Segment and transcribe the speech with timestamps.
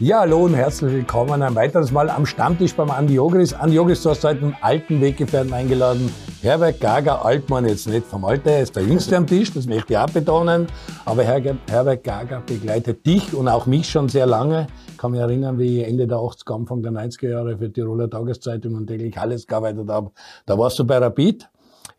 [0.00, 3.54] Ja, hallo und herzlich willkommen ein weiteres Mal am Stammtisch beim Andi Ogris.
[3.54, 6.12] Andi Ogris, du hast heute einen alten Weggefährten eingeladen.
[6.42, 9.92] Herbert Gager, Altmann jetzt nicht vom Alter, er ist der Jüngste am Tisch, das möchte
[9.92, 10.66] ich auch betonen.
[11.04, 14.66] Aber Herbert Gager begleitet dich und auch mich schon sehr lange.
[14.88, 18.10] Ich kann mich erinnern, wie ich Ende der 80er, Anfang der 90er Jahre für Tiroler
[18.10, 20.10] Tageszeitung und täglich alles gearbeitet habe.
[20.44, 21.48] Da warst du bei Rapid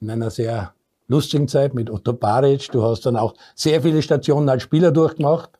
[0.01, 0.73] in einer sehr
[1.07, 2.69] lustigen Zeit mit Otto Baric.
[2.73, 5.51] Du hast dann auch sehr viele Stationen als Spieler durchgemacht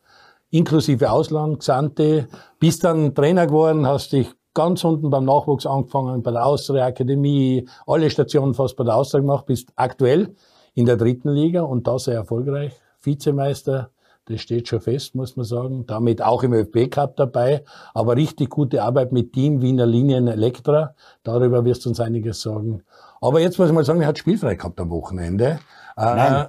[0.56, 2.28] inklusive Ausland, Xante,
[2.60, 7.68] bist dann Trainer geworden, hast dich ganz unten beim Nachwuchs angefangen, bei der Austria Akademie,
[7.86, 10.36] alle Stationen fast bei der Austria gemacht, bist aktuell
[10.74, 12.74] in der dritten Liga und da sehr erfolgreich.
[13.02, 13.92] Vizemeister,
[14.26, 15.86] das steht schon fest, muss man sagen.
[15.86, 20.96] Damit auch im ÖFB Cup dabei, aber richtig gute Arbeit mit Team Wiener Linien Elektra.
[21.24, 22.82] Darüber wirst du uns einiges sagen.
[23.22, 25.60] Aber jetzt muss ich mal sagen, er hat spielfrei gehabt am Wochenende.
[25.98, 26.48] Nein.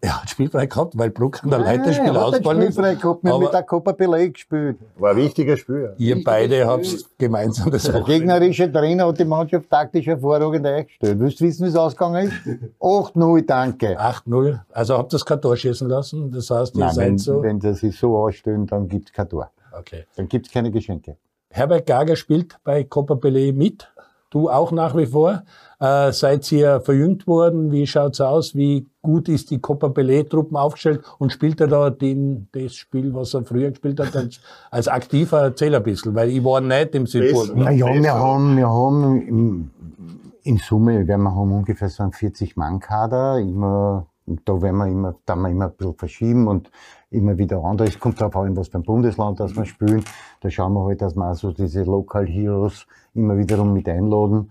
[0.00, 2.74] Er hat spielfrei gehabt, weil Bruck an der Leiterspiel er hat ausgefallen ist.
[2.74, 4.78] Spielfrei gehabt, wir haben mit der Copa Belay gespielt.
[4.96, 5.92] War ein wichtiges Spiel.
[5.98, 6.86] Ihr beide habt
[7.18, 11.18] gemeinsam das Der gegnerische Trainer hat die Mannschaft taktisch hervorragend eingestellt.
[11.18, 12.34] Willst du wissen, wie es ausgegangen ist?
[12.80, 13.98] 8-0, danke.
[14.00, 14.60] 8-0.
[14.70, 16.30] Also habt ihr das kein Tor schießen lassen?
[16.30, 17.42] Das heißt, ihr Nein, seid wenn, so.
[17.42, 19.50] wenn sie sich so ausstellen, dann gibt's kein Tor.
[19.76, 20.06] Okay.
[20.14, 21.16] Dann gibt's keine Geschenke.
[21.50, 23.90] Herbert Gager spielt bei Copa Pelé mit.
[24.30, 25.42] Du auch nach wie vor.
[25.80, 27.70] Äh, seid ihr verjüngt worden?
[27.70, 28.56] Wie schaut's aus?
[28.56, 31.04] Wie gut ist die Copa Pelé-Truppen aufgestellt?
[31.18, 34.40] Und spielt er da den, das Spiel, was er früher gespielt hat, als,
[34.72, 35.42] als aktiver?
[35.42, 37.52] Erzähl ein bisschen, weil ich war nicht im Südpolen.
[37.54, 39.70] Na ja, wir haben, wir haben im,
[40.42, 43.38] in Summe, wir haben ungefähr so einen 40-Mann-Kader.
[43.38, 44.06] Immer,
[44.44, 46.72] da werden wir immer, da wir immer ein bisschen verschieben und
[47.10, 47.90] immer wieder anders.
[47.90, 50.04] Es kommt darauf an, was beim Bundesland, das wir spielen.
[50.40, 52.84] Da schauen wir halt, dass wir also diese Local Heroes
[53.14, 54.50] immer wiederum mit einladen.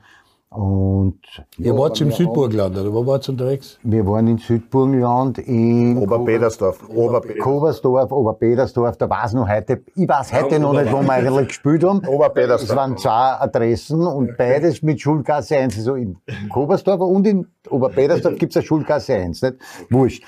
[0.50, 1.20] Und
[1.58, 3.78] Ihr ja, wart im wir Südburgland, oder wo wart ihr unterwegs?
[3.84, 6.88] Wir waren in Südburgenland, in Oberpetersdorf.
[6.90, 7.44] Oberpetersdorf.
[7.44, 11.84] Kobersdorf, Oberpetersdorf, da weiß noch heute, ich weiß heute noch nicht, wo wir eigentlich gespielt
[11.84, 12.00] haben.
[12.08, 12.70] Oberpetersdorf.
[12.70, 15.78] Es waren zwei Adressen und beides mit Schulgasse 1.
[15.78, 16.18] Also in
[16.50, 19.56] Kobersdorf und in Oberpetersdorf gibt's eine Schulgasse 1, nicht?
[19.90, 20.24] Wurscht.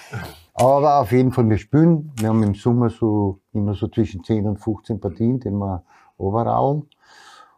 [0.54, 2.12] Aber auf jeden Fall, wir spielen.
[2.20, 5.84] Wir haben im Sommer so, immer so zwischen 10 und 15 Partien, die wir
[6.18, 6.84] overallen.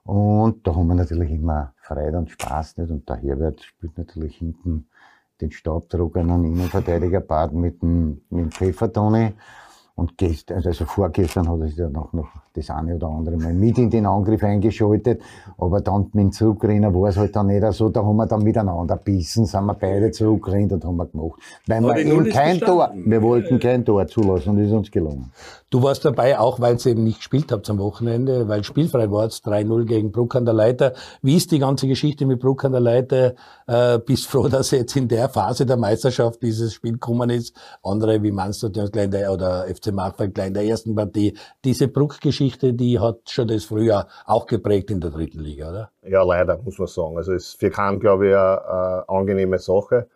[0.04, 2.90] Und da haben wir natürlich immer Freude und Spaß, nicht?
[2.90, 4.88] Und der Herbert spielt natürlich hinten
[5.40, 9.34] den staubtrockenen Innenverteidigerpart mit dem, mit dem Pfeffertoni.
[9.96, 13.54] Und gestern, also vorgestern hat er sich dann auch noch das eine oder andere Mal
[13.54, 15.22] mit in den Angriff eingeschaltet.
[15.58, 18.44] Aber dann mit dem Zurückrennen war es halt dann nicht so, da haben wir dann
[18.44, 21.40] miteinander bissen, sind wir beide zurückgerannt und haben wir gemacht.
[21.68, 24.74] Weil wir die Null eben kein Tor, wir wollten kein Tor zulassen und das ist
[24.74, 25.32] uns gelungen.
[25.70, 29.32] Du warst dabei, auch weil ihr eben nicht gespielt habt am Wochenende, weil spielfrei wart,
[29.32, 30.94] 3-0 gegen Bruck an der Leiter.
[31.22, 33.36] Wie ist die ganze Geschichte mit Bruck an der Leiter?
[33.68, 37.56] Äh, bist froh, dass jetzt in der Phase der Meisterschaft dieses Spiel gekommen ist?
[37.84, 41.36] Andere wie in der, oder FC Markfeld gleich in der ersten Partie.
[41.66, 45.92] Diese Bruck-Geschichte, die hat schon das Frühjahr auch geprägt in der dritten Liga, oder?
[46.04, 47.18] Ja, leider, muss man sagen.
[47.18, 50.08] Also es ist für keinen, glaube ich, eine, eine angenehme Sache.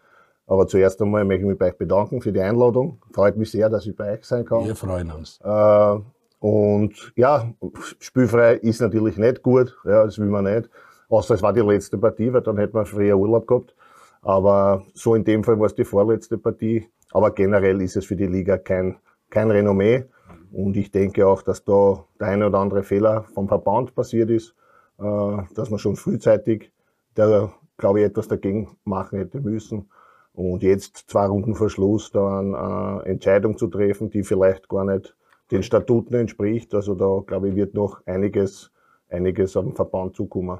[0.48, 3.02] Aber zuerst einmal möchte ich mich bei euch bedanken für die Einladung.
[3.12, 4.66] Freut mich sehr, dass ich bei euch sein kann.
[4.66, 5.40] Wir freuen uns.
[5.44, 5.98] Äh,
[6.40, 7.52] und ja,
[8.00, 10.70] spielfrei ist natürlich nicht gut, ja, das will man nicht.
[11.10, 13.76] Außer es war die letzte Partie, weil dann hätten wir früher Urlaub gehabt.
[14.22, 16.88] Aber so in dem Fall war es die vorletzte Partie.
[17.12, 18.98] Aber generell ist es für die Liga kein,
[19.36, 20.06] kein Renommee.
[20.54, 24.56] Und ich denke auch, dass da der eine oder andere Fehler vom Verband passiert ist,
[24.98, 26.72] äh, dass man schon frühzeitig,
[27.16, 29.90] da glaube ich, etwas dagegen machen hätte müssen.
[30.32, 35.16] Und jetzt zwei Runden vor Schluss dann eine Entscheidung zu treffen, die vielleicht gar nicht
[35.52, 36.74] den Statuten entspricht.
[36.74, 38.72] Also da glaube ich, wird noch einiges,
[39.10, 40.60] einiges am Verband zukommen.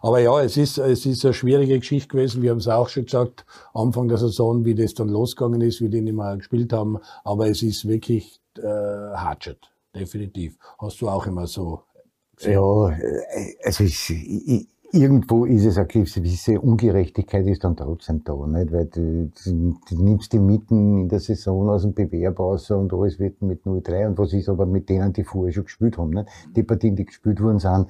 [0.00, 2.42] Aber ja, es ist, es ist eine schwierige Geschichte gewesen.
[2.42, 3.44] Wir haben es auch schon gesagt,
[3.74, 6.98] Anfang der Saison, wie das dann losgegangen ist, wie die nicht mehr gespielt haben.
[7.24, 9.58] Aber es ist wirklich äh, Hatchet,
[9.94, 10.56] definitiv.
[10.78, 11.82] Hast du auch immer so
[12.40, 18.34] Ja, äh, also es, i- irgendwo ist es eine gewisse Ungerechtigkeit ist dann trotzdem da,
[18.46, 18.72] nicht?
[18.72, 22.92] Weil du, du, du nimmst die mitten in der Saison aus dem Bewerb raus und
[22.92, 26.10] alles wird mit 0-3 und was ist aber mit denen, die vorher schon gespielt haben,
[26.10, 26.28] nicht?
[26.54, 27.86] Die Partien, die gespielt worden sind,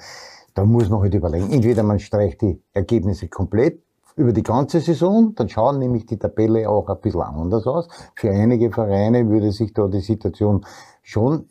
[0.54, 1.50] da muss man halt überlegen.
[1.50, 3.81] Entweder man streicht die Ergebnisse komplett
[4.14, 7.88] über die ganze Saison, dann schauen nämlich die Tabelle auch ein bisschen anders aus.
[8.14, 10.64] Für einige Vereine würde sich da die Situation
[11.02, 11.49] schon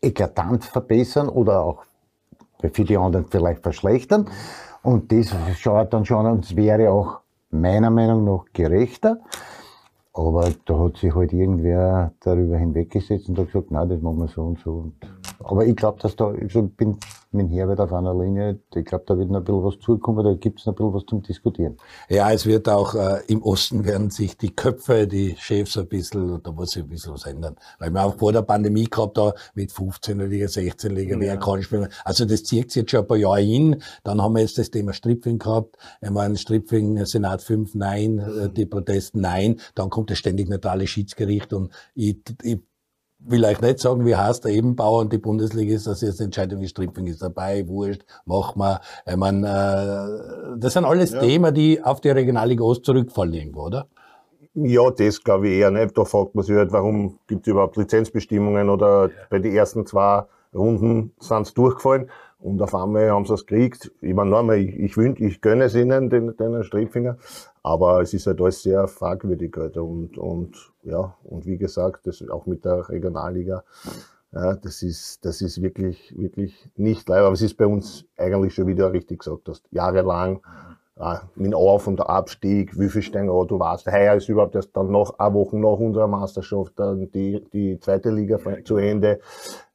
[0.00, 1.84] eklatant verbessern oder auch
[2.70, 4.26] für die anderen vielleicht verschlechtern.
[4.82, 7.20] Und das schaut dann schon, und es wäre auch
[7.50, 9.18] meiner Meinung nach gerechter.
[10.12, 14.28] Aber da hat sich halt irgendwer darüber hinweggesetzt und hat gesagt, nein, das machen wir
[14.28, 14.92] so und so.
[15.42, 16.98] Aber ich glaube, dass da, ich bin
[17.34, 20.34] mit Herbert auf einer Linie, ich glaube, da wird noch ein bisschen was zukommen, da
[20.34, 21.76] gibt es noch ein bisschen was zum Diskutieren.
[22.08, 26.42] Ja, es wird auch äh, im Osten werden sich die Köpfe, die Chefs ein bisschen,
[26.42, 27.56] da muss sich ein bisschen was ändern.
[27.78, 31.62] Weil wir auch vor der Pandemie gehabt da mit 15er Liga, 16er Liga, wer kann
[31.62, 31.88] spielen.
[32.04, 33.82] Also das zieht sich jetzt schon ein paar Jahre hin.
[34.04, 35.76] Dann haben wir jetzt das Thema Stripfing gehabt.
[36.00, 39.60] Ich meine, Stripfing, Senat 5, nein, äh, die Protest, nein.
[39.74, 42.60] Dann kommt das ständig neutrale Schiedsgericht und ich, ich
[43.26, 46.60] will euch nicht sagen, wie heißt der Ebenbauer und die Bundesliga ist, dass jetzt Entscheidung
[46.60, 48.80] wie Stripping ist dabei, wurscht, machen wir.
[49.06, 51.20] Ich meine, äh, das sind alles ja.
[51.20, 53.86] Themen, die auf die Regionalliga Ost zurückfallen irgendwo, oder?
[54.54, 55.96] Ja, das glaube ich eher nicht.
[55.98, 59.10] Da fragt man sich halt, warum gibt es überhaupt Lizenzbestimmungen oder ja.
[59.30, 60.24] bei den ersten zwei
[60.54, 62.08] Runden sind sie durchgefallen.
[62.38, 63.90] Und auf einmal haben sie es gekriegt.
[64.00, 67.16] Ich meine, nochmal, ich, ich, wünsch, ich gönne es ihnen, den, den Strickfinger.
[67.64, 69.76] Aber es ist halt alles sehr fragwürdig halt.
[69.78, 73.64] Und, und, ja, und wie gesagt, das auch mit der Regionalliga.
[74.32, 77.22] Ja, das ist, das ist wirklich, wirklich nicht leid.
[77.22, 79.64] Aber es ist bei uns eigentlich schon wieder richtig gesagt hast.
[79.70, 80.40] Jahrelang,
[80.96, 84.76] äh, mit Auf- und Abstieg, wie viel stehen an, du weißt, heuer ist überhaupt erst
[84.76, 89.20] dann noch, eine Woche nach unserer Meisterschaft, dann die, die zweite Liga zu Ende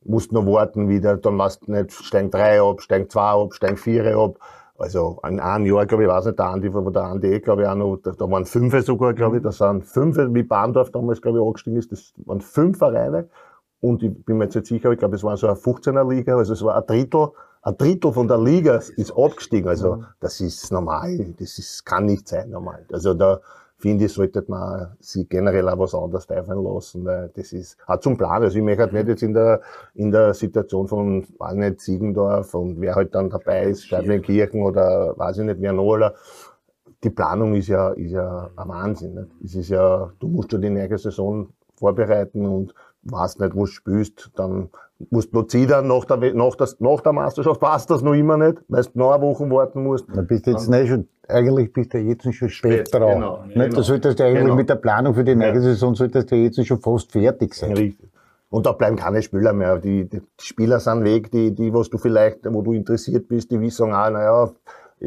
[0.04, 4.18] musst noch warten wieder, dann du nicht, steigen drei ab, steigen zwei ab, steigen vier
[4.18, 4.40] ab.
[4.80, 7.68] Also in einem Jahr, glaube ich, weiß nicht, der Andi, wo der Andi, glaube ich,
[7.68, 11.22] auch noch, da, da waren fünf sogar, glaube ich, da sind fünf, wie Bahndorf damals,
[11.22, 13.30] glaube ich, angestiegen ist, das waren fünf Vereine.
[13.82, 16.38] Und ich bin mir jetzt nicht sicher, ich glaube, es war so eine 15er Liga,
[16.38, 17.30] also es war ein Drittel,
[17.62, 19.70] ein Drittel von der Liga ist abgestiegen.
[19.70, 22.86] Also das ist normal, das ist, kann nicht sein normal.
[22.92, 23.40] Also da,
[23.80, 27.06] finde ich, sollte man sich generell auch was anderes einfallen lassen.
[27.06, 28.44] Weil das ist auch zum Plan.
[28.44, 29.62] Also ich möchte halt nicht jetzt in der,
[29.96, 35.18] in der Situation von, weiß nicht, Ziegendorf und wer halt dann dabei ist, Stadtleinkirchen oder
[35.18, 36.14] weiß ich nicht, wer noch, oder
[37.04, 39.14] die Planung ist ja, ist ja ein Wahnsinn.
[39.16, 39.30] Nicht?
[39.44, 42.74] Es ist ja, du musst ja die nächste Saison vorbereiten und
[43.04, 44.70] weißt nicht, wo du spielst, dann
[45.10, 48.58] musst du ziehen nach der, nach, der, nach der Meisterschaft, weißt das noch immer nicht,
[48.68, 50.06] weil du noch eine Woche warten musst.
[50.14, 53.16] Dann bist du jetzt nicht schon, eigentlich bist du jetzt schon spät, spät dran.
[53.16, 53.56] Genau, nicht?
[53.56, 53.76] Genau.
[53.76, 54.56] Da solltest du eigentlich genau.
[54.56, 55.62] mit der Planung für die ja.
[55.62, 57.74] Saison solltest du jetzt schon fast fertig sein.
[57.74, 58.10] Richtig.
[58.50, 59.78] Und da bleiben keine Spieler mehr.
[59.78, 63.60] Die, die Spieler sind weg, die, die, was du vielleicht, wo du interessiert bist, die
[63.60, 64.50] wissen, ah, naja,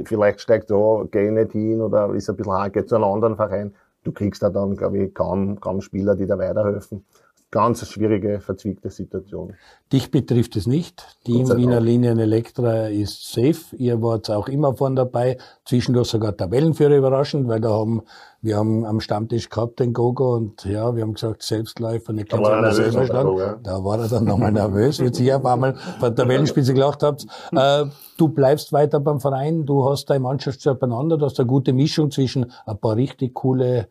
[0.05, 3.37] vielleicht steigt da, geh nicht hin oder ist ein bisschen hart, geht zu einem anderen
[3.37, 3.75] Verein.
[4.05, 7.05] Du kriegst da dann, glaube ich, kaum, kaum Spieler, die da weiterhelfen
[7.53, 9.53] ganz schwierige, verzwickte Situation.
[9.93, 11.05] Dich betrifft es nicht.
[11.27, 13.77] Die Wiener Linien Elektra ist safe.
[13.77, 15.37] Ihr wart auch immer vorne dabei.
[15.67, 18.03] Zwischendurch sogar Tabellenführer überraschend, weil da haben,
[18.41, 22.49] wir haben am Stammtisch gehabt den Gogo und ja, wir haben gesagt, Selbstläufer, nicht ganz
[22.49, 23.39] anders selber stand.
[23.39, 23.57] Ja.
[23.63, 27.03] Da war er dann nochmal nervös, wie ihr ein paar Mal bei der Tabellenspitze gelacht
[27.03, 27.27] habt.
[27.53, 27.85] Äh,
[28.17, 31.75] du bleibst weiter beim Verein, du hast deine Mannschaft so beieinander, du hast eine gute
[31.75, 33.89] Mischung zwischen ein paar richtig coole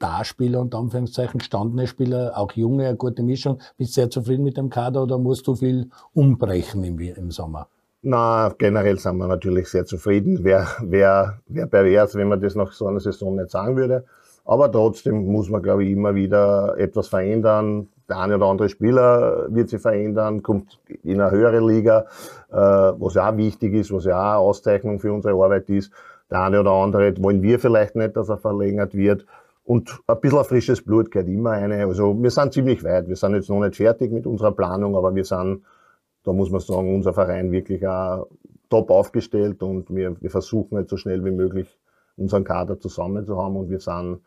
[0.00, 3.58] Starspieler und Anführungszeichen gestandene Spieler, auch junge, eine gute Mischung.
[3.76, 7.66] Bist du sehr zufrieden mit dem Kader oder musst du viel umbrechen im, im Sommer?
[8.00, 10.42] Na, generell sind wir natürlich sehr zufrieden.
[10.42, 14.06] Wäre wär, wär pervers, wenn man das nach so einer Saison nicht sagen würde.
[14.46, 17.88] Aber trotzdem muss man, glaube ich, immer wieder etwas verändern.
[18.08, 22.06] Der eine oder andere Spieler wird sich verändern, kommt in eine höhere Liga,
[22.50, 25.92] äh, was ja auch wichtig ist, was ja auch eine Auszeichnung für unsere Arbeit ist.
[26.30, 29.26] Der eine oder andere wollen wir vielleicht nicht, dass er verlängert wird.
[29.64, 31.84] Und ein bisschen frisches Blut gehört immer eine.
[31.86, 33.08] Also wir sind ziemlich weit.
[33.08, 35.62] Wir sind jetzt noch nicht fertig mit unserer Planung, aber wir sind,
[36.24, 38.26] da muss man sagen, unser Verein wirklich auch
[38.68, 41.78] top aufgestellt und wir, wir versuchen jetzt so schnell wie möglich
[42.16, 44.20] unseren Kader zusammen zu haben und wir sind,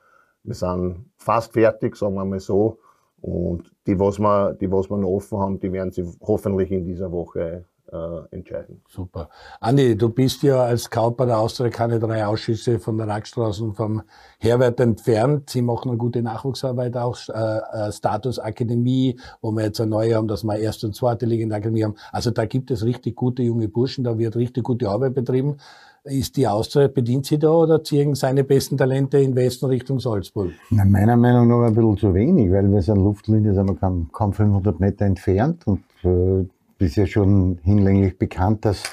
[0.44, 2.80] wir sind fast fertig, sagen wir mal so.
[3.21, 6.85] Und die, was wir, die, was wir noch offen haben, die werden sie hoffentlich in
[6.85, 8.81] dieser Woche äh, entscheiden.
[8.90, 9.30] Super.
[9.59, 13.76] Andi, du bist ja als Kauper der Austria keine drei Ausschüsse von der Rackstraße und
[13.76, 14.02] vom
[14.40, 15.50] Herbert entfernt.
[15.50, 20.16] Sie machen eine gute Nachwuchsarbeit auch, äh, äh, Status Akademie, wo wir jetzt eine neue
[20.16, 21.95] haben, dass wir erste und zweite Liga in der Akademie haben.
[22.12, 25.57] Also da gibt es richtig gute junge Burschen, da wird richtig gute Arbeit betrieben.
[26.06, 30.52] Ist die Austria, bedient sie da oder ziehen seine besten Talente in Westen Richtung Salzburg?
[30.69, 34.09] Na, meiner Meinung nach ein bisschen zu wenig, weil wir sind Luftlinie, sind wir kaum,
[34.12, 36.45] kaum 500 Meter entfernt und äh,
[36.83, 38.83] ist ja schon hinlänglich bekannt, dass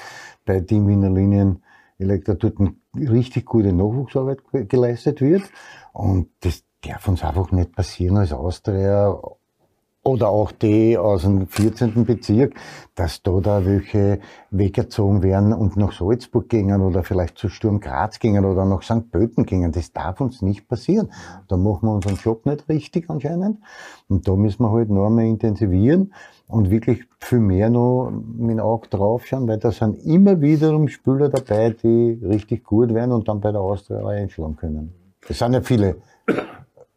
[0.45, 1.61] bei Team Wiener Linien
[1.97, 2.55] Elektra dort
[2.95, 5.43] richtig gute Nachwuchsarbeit geleistet wird.
[5.93, 9.15] Und das darf uns einfach nicht passieren als Austria
[10.03, 12.05] oder auch die aus dem 14.
[12.05, 12.55] Bezirk,
[12.95, 14.19] dass da da welche
[14.49, 19.11] weggezogen werden und nach Salzburg gingen oder vielleicht zu Sturm Graz gingen oder nach St.
[19.11, 19.71] Pölten gingen.
[19.71, 21.11] Das darf uns nicht passieren.
[21.47, 23.59] Da machen wir unseren Job nicht richtig anscheinend.
[24.07, 26.13] Und da müssen wir halt noch einmal intensivieren
[26.51, 30.87] und wirklich viel mehr noch mit dem Auge drauf schauen, weil da sind immer wiederum
[30.87, 34.93] Spieler dabei, die richtig gut werden und dann bei der Austria einschlagen können.
[35.27, 35.97] Es sind ja viele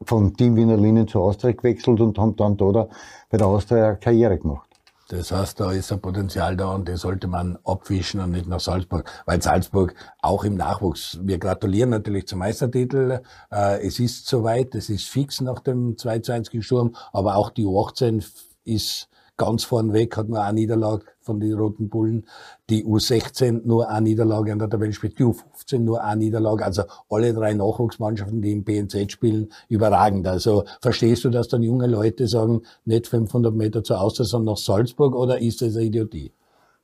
[0.03, 2.89] von Team Wiener Linien zu Austria gewechselt und haben dann da
[3.31, 4.69] bei der Austria Karriere gemacht.
[5.09, 8.61] Das heißt, da ist ein Potenzial da und das sollte man abwischen und nicht nach
[8.61, 9.11] Salzburg.
[9.27, 13.21] Weil Salzburg auch im Nachwuchs, wir gratulieren natürlich zum Meistertitel.
[13.53, 17.51] Äh, es ist soweit, es ist fix nach dem 2 zu 1 Sturm, aber auch
[17.51, 18.25] die U18
[18.65, 22.27] ist Ganz vornweg hat nur eine Niederlage von den Roten Bullen.
[22.71, 26.65] Die U16 nur eine Niederlage an der Tabellenspitze, die U15 nur eine Niederlage.
[26.65, 30.29] Also alle drei Nachwuchsmannschaften, die im BNZ spielen, überragend.
[30.29, 34.59] Also verstehst du, dass dann junge Leute sagen, nicht 500 Meter zur Auster, sondern nach
[34.59, 36.33] Salzburg oder ist das eine Idiotie?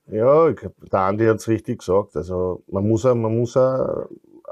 [0.09, 2.17] Ja, der Andi hat es richtig gesagt.
[2.17, 3.57] Also man muss, man muss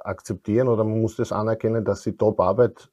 [0.04, 2.88] akzeptieren oder man muss das anerkennen, dass sie Top-Arbeit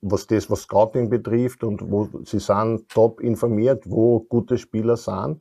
[0.00, 5.40] was das, was Scouting betrifft und wo sie sind top informiert, wo gute Spieler sind.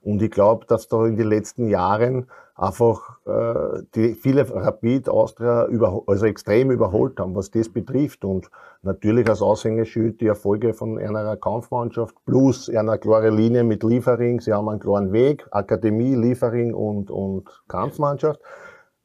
[0.00, 2.26] Und ich glaube, dass da in den letzten Jahren
[2.58, 8.24] einfach äh, die viele Rapid Austria über, also extrem überholt haben, was das betrifft.
[8.24, 8.50] Und
[8.82, 14.40] natürlich als Aushängeschild die Erfolge von einer Kampfmannschaft plus einer klare Linie mit Liefering.
[14.40, 18.40] Sie haben einen klaren Weg, Akademie, Liefering und, und Kampfmannschaft.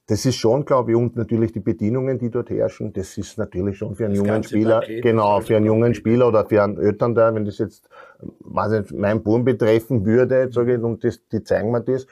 [0.08, 3.78] Das ist schon, glaube ich, und natürlich die Bedienungen, die dort herrschen, das ist natürlich
[3.78, 6.78] schon für einen das jungen Spieler, Paket, genau, für einen jungen Spieler oder für einen
[6.78, 7.88] Eltern da, wenn das jetzt,
[8.40, 12.06] weiß nicht, mein Buben betreffen würde, sage ich, und das, die zeigen mir das,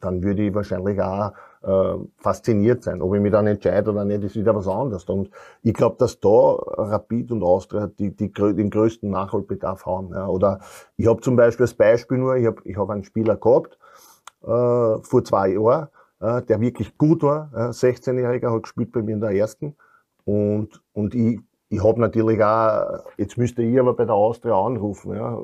[0.00, 3.02] dann würde ich wahrscheinlich auch äh, fasziniert sein.
[3.02, 5.04] Ob ich mich dann entscheide oder nicht, ist wieder was anderes.
[5.04, 5.30] Und
[5.62, 10.10] ich glaube, dass da Rapid und Austria die, die, den größten Nachholbedarf haben.
[10.12, 10.26] Ja.
[10.28, 10.60] Oder
[10.96, 13.78] ich habe zum Beispiel als Beispiel nur, ich habe ich hab einen Spieler gehabt,
[14.42, 15.88] äh, vor zwei Jahren,
[16.20, 17.50] äh, der wirklich gut war.
[17.54, 19.76] Äh, 16-Jähriger hat gespielt bei mir in der ersten.
[20.24, 25.14] Und, und ich, ich habe natürlich auch, jetzt müsste ich aber bei der Austria anrufen.
[25.14, 25.38] Ja.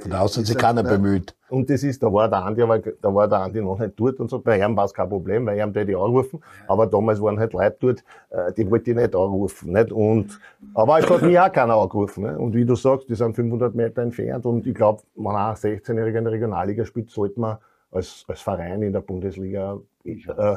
[0.00, 1.36] Von Austria hat sich keiner bemüht.
[1.50, 4.18] Und das ist, da war der Andi, aber da war der Andi noch nicht dort
[4.20, 4.38] und so.
[4.38, 6.42] Bei ihm war es kein Problem, weil ihm die anrufen.
[6.66, 9.72] Aber damals waren halt Leute dort, äh, die wollte ich nicht anrufen.
[9.72, 9.92] Nicht?
[9.92, 10.38] Und,
[10.74, 12.24] aber es hat mich auch keiner angerufen.
[12.24, 12.36] Nicht?
[12.36, 14.46] Und wie du sagst, die sind 500 Meter entfernt.
[14.46, 17.58] Und ich glaube, wenn auch 16-Jähriger in der Regionalliga spielt, sollte man
[17.92, 20.56] als, als Verein in der Bundesliga, äh,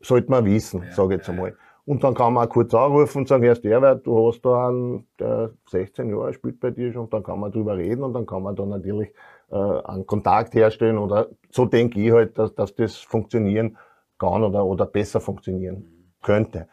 [0.00, 1.56] sollte man wissen, ja, sage ich jetzt einmal.
[1.84, 5.06] Und dann kann man auch kurz anrufen und sagen, erst Erwert, du hast da einen,
[5.18, 8.26] der 16 Jahre spielt bei dir schon, und dann kann man drüber reden und dann
[8.26, 9.10] kann man da natürlich
[9.50, 13.76] äh, einen Kontakt herstellen oder so denke ich halt, dass, dass das funktionieren
[14.18, 16.68] kann oder, oder besser funktionieren könnte.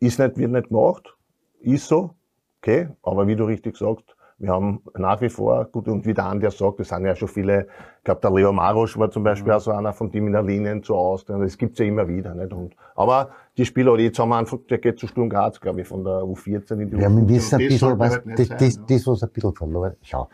[0.00, 1.16] Ist nicht, wird nicht gemacht,
[1.60, 2.14] ist so,
[2.60, 6.26] okay, aber wie du richtig sagst, wir haben nach wie vor, gut, und wie der
[6.26, 7.66] Andi sagt, es sind ja schon viele,
[7.98, 9.56] ich glaube, der Leo Marosch war zum Beispiel mhm.
[9.56, 12.34] auch so einer von dem in der Linien zu Austria, das gibt's ja immer wieder,
[12.34, 12.52] nicht?
[12.52, 15.80] Und, aber die Spieler, die jetzt haben wir einfach, der geht zu Sturm Graz, glaube
[15.80, 17.16] ich, von der U14 in die ja, U14.
[17.16, 20.28] Wir wissen ein bisschen, was, halt das, das, sein, das, was ein bisschen verloren, schau,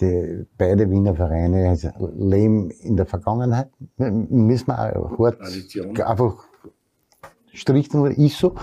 [0.00, 5.38] die, beide Wiener Vereine also leben in der Vergangenheit, müssen wir auch hart,
[6.00, 6.44] einfach
[7.52, 8.54] strichen, ist so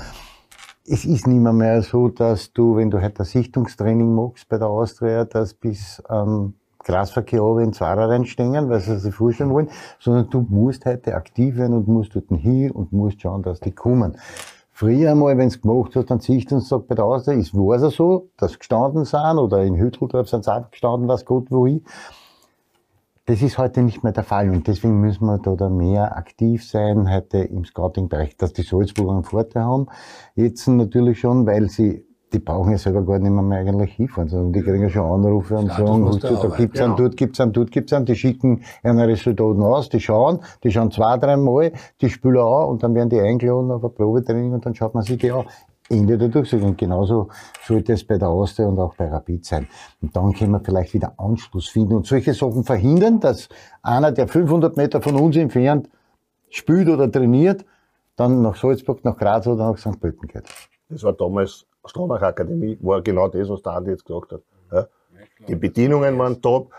[0.89, 4.58] es ist nicht mehr, mehr so, dass du, wenn du heute ein Sichtungstraining machst bei
[4.58, 6.53] der Austria, dass bis ähm,
[6.86, 11.58] Grasverkehr oben in Zwarer reinstehen, weil sie sich vorstellen wollen, sondern du musst heute aktiv
[11.58, 14.17] werden und musst dort hin und musst schauen, dass die kommen.
[14.72, 18.29] Früher einmal, wenn es gemacht hast, dann Sichtungstag bei der Austria, ist war es so,
[18.38, 21.82] dass gestanden sind, oder in Hütteldorf sind sie auch gestanden, was Gott wo ich.
[23.29, 26.65] Das ist heute nicht mehr der Fall und deswegen müssen wir da, da mehr aktiv
[26.65, 29.88] sein, heute im Scouting-Bereich, dass die Salzburger einen Vorteil haben.
[30.36, 34.29] Jetzt natürlich schon, weil sie, die brauchen ja selber gar nicht mehr, mehr eigentlich hinfahren,
[34.29, 36.96] sondern die kriegen ja schon Anrufe und sagen, da gibt's einen, genau.
[36.96, 40.91] dort gibt's einen, dort gibt's einen, die schicken einen Resultaten aus, die schauen, die schauen
[40.91, 44.74] zwei, dreimal, die spielen auch und dann werden die eingeladen auf ein Probetraining und dann
[44.74, 45.43] schaut man sich die an.
[45.89, 46.70] Ende der Durchsetzung.
[46.70, 47.29] Und genauso
[47.65, 49.67] sollte es bei der Austria und auch bei Rapid sein.
[50.01, 53.50] Und dann können wir vielleicht wieder Anschluss finden und solche Sachen verhindern, dass
[53.82, 55.89] einer, der 500 Meter von uns entfernt
[56.50, 57.65] spielt oder trainiert,
[58.15, 60.00] dann nach Salzburg, nach Graz oder nach St.
[60.00, 60.44] Pölten geht.
[60.89, 64.41] Das war damals Stronach Akademie, war genau das, was der Andi jetzt gesagt hat.
[64.72, 64.88] Ja?
[65.48, 66.72] Die Bedienungen waren top,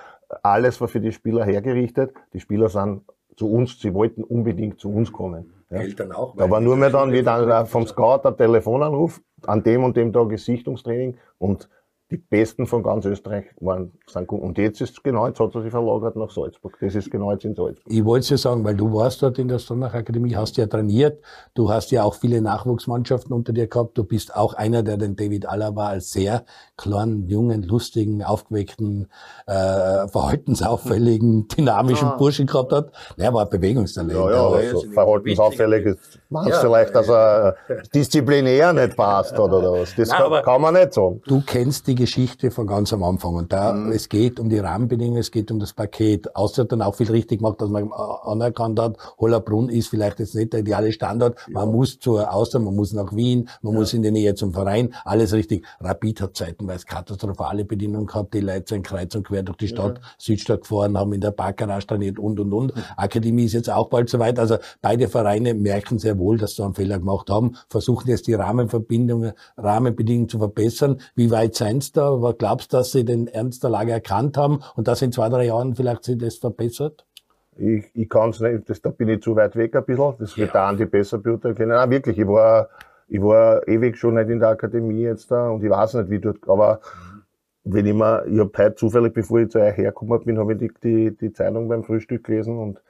[0.43, 2.13] alles war für die Spieler hergerichtet.
[2.33, 3.03] Die Spieler sind
[3.37, 5.53] zu uns, sie wollten unbedingt zu uns kommen.
[5.71, 5.81] Ja.
[5.81, 6.35] Eltern auch.
[6.37, 10.39] Da war nur mehr dann wieder vom Scout der Telefonanruf, an dem und dem Tag
[10.39, 11.69] Sichtungstraining und
[12.11, 14.41] die Besten von ganz Österreich waren, sind gut.
[14.41, 16.79] Und jetzt ist genau, jetzt hat er sich verlagert nach Salzburg.
[16.81, 17.93] Das ist genau jetzt in Salzburg.
[17.93, 20.67] Ich wollte es ja sagen, weil du warst dort in der Stronach Akademie, hast ja
[20.67, 21.23] trainiert,
[21.55, 25.17] du hast ja auch viele Nachwuchsmannschaften unter dir gehabt, du bist auch einer, der den
[25.17, 26.45] David Alaba als sehr
[26.79, 29.09] kleinen, jungen, lustigen, aufgeweckten,
[29.47, 32.17] äh, verhaltensauffälligen, dynamischen ja.
[32.17, 32.91] Burschen gehabt hat.
[33.19, 34.13] Er war Bewegungstalent.
[34.13, 37.57] Ja, ja, also verhaltensauffällig ist, meinst ja, vielleicht, dass er
[37.95, 39.95] disziplinär nicht passt oder was.
[39.95, 41.21] Das Nein, kann, kann, man nicht sagen.
[41.27, 43.35] Du kennst die Geschichte von ganz am Anfang.
[43.35, 43.93] Und da, mhm.
[43.93, 46.35] es geht um die Rahmenbedingungen, es geht um das Paket.
[46.37, 50.53] Außer dann auch viel richtig gemacht, dass man anerkannt hat, Hollerbrunn ist vielleicht jetzt nicht
[50.53, 51.37] der ideale Standort.
[51.49, 51.73] Man ja.
[51.75, 53.81] muss zur Austria, man muss nach Wien, man ja.
[53.81, 54.95] muss in die Nähe zum Verein.
[55.05, 55.67] Alles richtig.
[55.81, 58.33] Rapid hat zeitenweise katastrophale Bedingungen gehabt.
[58.35, 60.05] Die Leute sind kreuz und quer durch die Stadt, ja.
[60.19, 62.77] Südstadt gefahren, haben in der Parkgarage trainiert und, und, und.
[62.77, 62.83] Mhm.
[62.97, 64.39] Akademie ist jetzt auch bald soweit.
[64.39, 68.35] Also beide Vereine merken sehr wohl, dass sie einen Fehler gemacht haben, versuchen jetzt die
[68.35, 71.01] Rahmenverbindungen, Rahmenbedingungen zu verbessern.
[71.17, 72.23] Wie weit seien da?
[72.23, 75.29] Was glaubst du, dass sie den Ernst der Lage erkannt haben und dass in zwei,
[75.29, 77.05] drei Jahren vielleicht sich das verbessert?
[77.57, 80.15] Ich, ich kann es nicht, das, da bin ich zu weit weg ein bisschen.
[80.19, 80.53] Das wird ja.
[80.53, 81.71] der Andi besser beurteilen können.
[81.71, 82.69] Nein, wirklich, ich war,
[83.09, 86.21] ich war ewig schon nicht in der Akademie jetzt da und ich weiß nicht, wie
[86.21, 86.81] dort, aber
[87.65, 90.59] wenn ich mal, ich habe heute zufällig, bevor ich zu euch hergekommen bin, habe ich
[90.59, 92.81] die, die, die Zeitung beim Frühstück gelesen und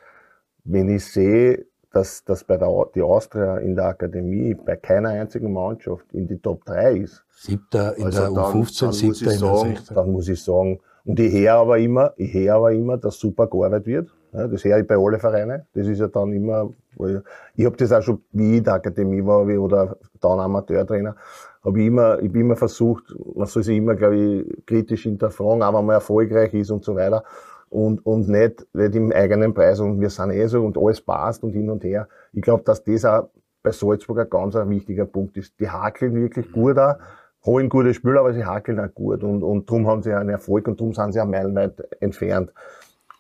[0.65, 5.53] wenn ich sehe, dass, dass bei der die Austria in der Akademie bei keiner einzigen
[5.53, 7.25] Mannschaft in die Top 3 ist.
[7.31, 11.33] Siebter in also der U15, siebter in der sagen, Dann muss ich sagen, und ich
[11.33, 14.15] höre aber immer, ich höre aber immer, dass super gearbeitet wird.
[14.33, 15.63] Das höre ich bei allen Vereinen.
[15.73, 17.17] Das ist ja dann immer, ich,
[17.55, 21.17] ich habe das auch schon, wie ich in der Akademie war, oder dann Amateurtrainer,
[21.65, 25.63] habe ich immer, ich bin immer versucht, man soll sich immer, glaube ich, kritisch hinterfragen,
[25.63, 27.25] auch wenn man erfolgreich ist und so weiter
[27.71, 31.43] und, und nicht, nicht im eigenen Preis und wir sind eh so und alles passt
[31.43, 32.09] und hin und her.
[32.33, 33.29] Ich glaube, dass das auch
[33.63, 35.59] bei Salzburg ein ganz ein wichtiger Punkt ist.
[35.61, 36.97] Die hakeln wirklich gut auch,
[37.45, 40.69] holen gute Spieler, aber sie hakeln auch gut und, und darum haben sie einen Erfolg
[40.69, 42.53] und darum sind sie auch meilenweit entfernt.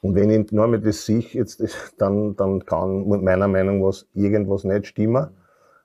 [0.01, 1.63] Und wenn ich nur mit das sich jetzt,
[1.99, 5.29] dann, dann kann meiner Meinung nach irgendwas nicht stimmen,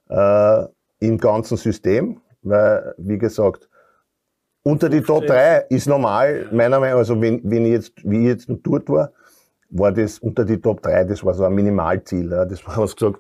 [0.10, 0.65] äh,
[1.00, 3.70] im ganzen System, weil, wie gesagt,
[4.63, 8.22] unter die Top 3 ist normal, meiner Meinung nach, also wenn, wenn ich jetzt, wie
[8.22, 9.12] ich jetzt noch dort war,
[9.70, 12.32] war das unter die Top 3, das war so ein Minimalziel.
[12.32, 12.46] Ja.
[12.46, 13.20] Das war, was gesagt,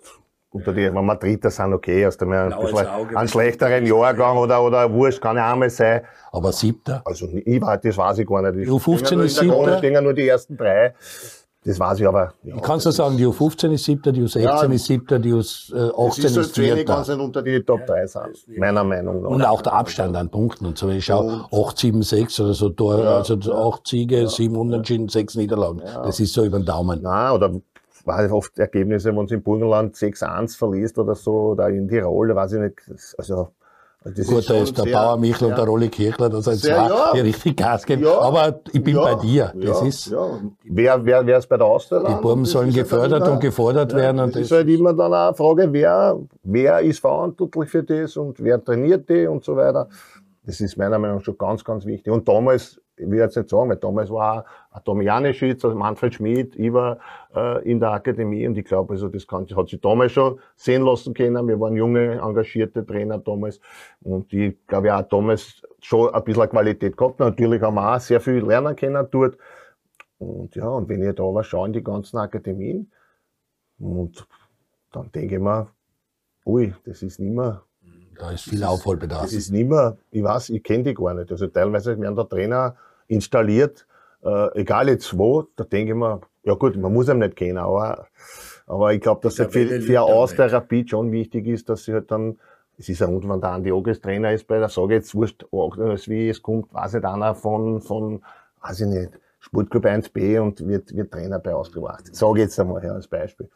[0.51, 4.91] unter die, wenn wir Dritter sind, okay, aus dem ein einen schlechteren Jahrgang oder, oder
[4.91, 6.01] Wurscht, kann ja einmal sein.
[6.31, 7.01] Aber Siebter?
[7.05, 8.67] Also, ich weiß, das weiß ich gar nicht.
[8.67, 9.65] Die U15 ist Siebter?
[9.65, 10.93] Da stehen ja nur die ersten drei.
[11.65, 12.33] Das weiß ich aber.
[12.43, 15.17] Ja, ich kann es nur sagen, die U15 ist siebter, die U16 ja, ist siebter,
[15.17, 19.21] die U18 ist, ist, ist wenig, es nicht unter die Top 3 sein, meiner Meinung
[19.21, 19.29] nach.
[19.29, 20.89] Und auch der Abstand an Punkten und so.
[20.89, 25.07] Ich schaue 8, 7, 6 oder so, Tor, ja, also 8 Siege, ja, 7 Unentschieden,
[25.07, 25.81] 6 Niederlagen.
[26.03, 27.01] Das ist so über den Daumen.
[27.01, 27.51] Nein, oder
[28.05, 32.35] war oft Ergebnisse, wenn es im Burgenland 6-1 verliest oder so, oder in Tirol, da
[32.35, 32.81] weiß ich nicht,
[33.17, 33.47] also, das
[34.03, 37.11] Gut, da ist der Bauer Michel ja, und der Rolli Kirchler, das sind zwei, ja,
[37.13, 38.03] die richtig Gas geben.
[38.03, 39.53] Ja, aber ich bin bei dir.
[39.55, 40.13] Das ist,
[40.63, 42.03] Wer, wer, wer ist bei der Austria?
[42.03, 44.19] Die Buben sollen gefördert und gefordert werden.
[44.19, 47.83] Und das, das ist halt immer dann auch eine Frage, wer, wer ist verantwortlich für
[47.83, 49.87] das und wer trainiert die und so weiter.
[50.45, 52.11] Das ist meiner Meinung nach schon ganz, ganz wichtig.
[52.11, 56.13] Und damals, ich will jetzt nicht sagen, weil damals war auch Tom Janischitz, also Manfred
[56.13, 56.99] Schmidt, ich war
[57.35, 60.83] äh, in der Akademie und ich glaube, also das kann, hat sich damals schon sehen
[60.83, 61.47] lassen können.
[61.47, 63.59] Wir waren junge, engagierte Trainer damals
[64.01, 67.19] und ich glaube, ja, damals schon ein bisschen Qualität gehabt.
[67.19, 69.37] Natürlich haben wir auch sehr viel lernen können dort.
[70.19, 72.91] Und ja, und wenn ich da aber schaue in die ganzen Akademien,
[73.79, 74.25] und
[74.91, 75.67] dann denke ich mir,
[76.45, 77.63] ui, das ist nicht mehr
[78.17, 79.23] da ist viel Aufholbedarf.
[79.23, 81.31] Das ist nicht mehr, ich weiß, ich kenne die gar nicht.
[81.31, 82.75] Also teilweise werden da Trainer
[83.07, 83.85] installiert,
[84.23, 87.57] äh, egal jetzt wo, da denke ich mir, ja gut, man muss ihn nicht kennen,
[87.57, 88.07] aber,
[88.65, 91.93] aber ich glaube, dass es für, für aus der Rapid schon wichtig ist, dass sie
[91.93, 92.39] halt dann,
[92.77, 95.45] es ist ja und wenn der Andi Ogres Trainer ist bei der Sage jetzt wurscht,
[95.51, 98.23] wie es kommt, weiß nicht einer von, von,
[98.61, 102.93] weiß ich nicht, Sportclub 1b und wird, wird Trainer bei Austria Sage jetzt einmal her
[102.93, 103.49] als Beispiel.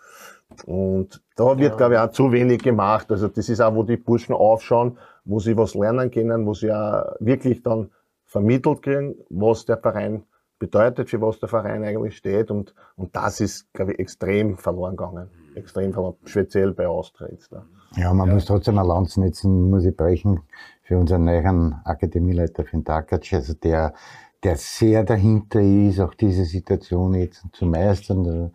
[0.65, 1.77] Und da wird, ja.
[1.77, 3.09] glaube ich, auch zu wenig gemacht.
[3.09, 6.73] Also das ist auch, wo die Burschen aufschauen, wo sie was lernen können, wo sie
[6.73, 7.89] auch wirklich dann
[8.25, 10.23] vermittelt kriegen, was der Verein
[10.59, 12.51] bedeutet, für was der Verein eigentlich steht.
[12.51, 15.29] Und, und das ist, glaube ich, extrem verloren gegangen.
[15.55, 17.53] Extrem verloren, speziell bei Austria jetzt.
[17.53, 17.65] Da.
[17.95, 18.33] Ja, man ja.
[18.33, 20.41] muss trotzdem ein Land netzen, muss ich brechen,
[20.83, 23.93] für unseren neuen Akademieleiter, für den Takac, also der,
[24.43, 28.51] der sehr dahinter ist, auch diese Situation jetzt zu meistern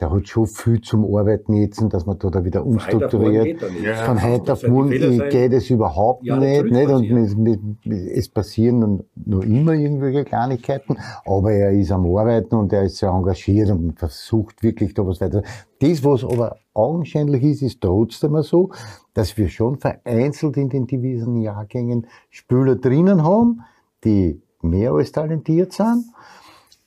[0.00, 3.62] der hat schon viel zum Arbeiten jetzt, dass man da wieder umstrukturiert.
[4.04, 6.88] Von heute auf morgen geht es überhaupt ja, nicht, nicht?
[6.88, 7.38] Und mit,
[7.84, 12.96] mit, es passieren nur immer irgendwelche Kleinigkeiten, aber er ist am Arbeiten und er ist
[12.96, 15.42] sehr engagiert und versucht wirklich da was weiter.
[15.78, 18.70] Das, was aber augenscheinlich ist, ist trotzdem so,
[19.12, 23.60] dass wir schon vereinzelt in den diesen Jahrgängen Spieler drinnen haben,
[24.02, 26.06] die mehr als talentiert sind.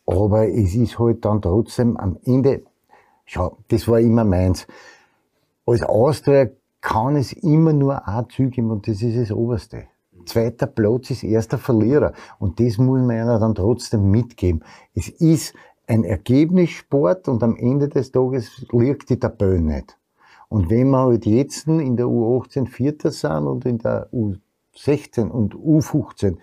[0.05, 2.63] Aber es ist halt dann trotzdem am Ende
[3.29, 4.65] Schau, das war immer meins.
[5.65, 6.47] Als Austria
[6.79, 9.87] kann es immer nur ein Ziel geben und das ist das Oberste.
[10.25, 14.63] Zweiter Platz ist erster Verlierer und das muss man ja dann trotzdem mitgeben.
[14.95, 15.53] Es ist
[15.87, 19.97] ein Ergebnissport und am Ende des Tages liegt die Tabelle nicht.
[20.47, 25.53] Und wenn wir halt jetzt in der U18 Vierter sind und in der U16 und
[25.53, 26.37] U15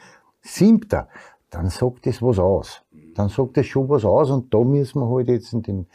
[0.44, 1.08] Siebter,
[1.50, 2.82] dann sagt das was aus.
[3.14, 5.86] Dann sagt das schon was aus und da müssen wir halt jetzt den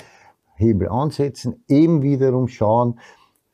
[0.55, 2.99] Hebel ansetzen, eben wiederum schauen,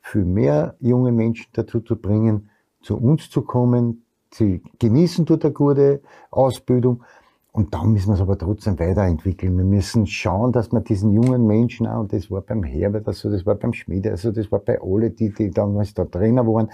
[0.02, 2.50] für mehr junge Menschen dazu zu bringen,
[2.82, 7.04] zu uns zu kommen, sie genießen dort eine gute Ausbildung.
[7.52, 9.58] Und dann müssen wir es aber trotzdem weiterentwickeln.
[9.58, 13.32] Wir müssen schauen, dass wir diesen jungen Menschen auch, und das war beim Herbert, also
[13.32, 16.70] das war beim Schmiede, also das war bei alle, die, die damals da Trainer waren,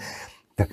[0.56, 0.66] da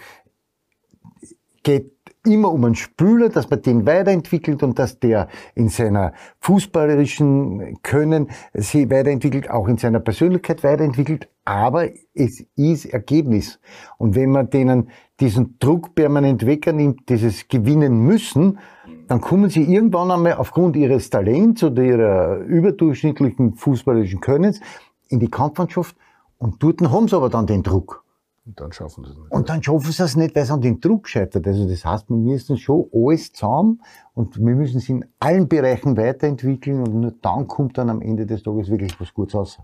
[1.64, 7.82] geht immer um einen Spieler, dass man den weiterentwickelt und dass der in seiner fußballerischen
[7.82, 13.60] Können sich weiterentwickelt, auch in seiner Persönlichkeit weiterentwickelt, aber es ist Ergebnis.
[13.98, 18.60] Und wenn man denen diesen Druck permanent wegnimmt, dieses gewinnen müssen,
[19.08, 24.60] dann kommen sie irgendwann einmal aufgrund ihres Talents oder ihrer überdurchschnittlichen fußballerischen Könnens
[25.08, 25.96] in die Kampfmannschaft
[26.38, 28.04] und dort haben sie aber dann den Druck.
[28.46, 29.32] Und dann schaffen sie es nicht.
[29.32, 31.46] Und dann schaffen sie es nicht, weil es an den Druck scheitert.
[31.46, 33.82] Also das heißt, wir müssen schon alles zusammen
[34.14, 38.26] und wir müssen es in allen Bereichen weiterentwickeln und nur dann kommt dann am Ende
[38.26, 39.60] des Tages wirklich was Gutes raus.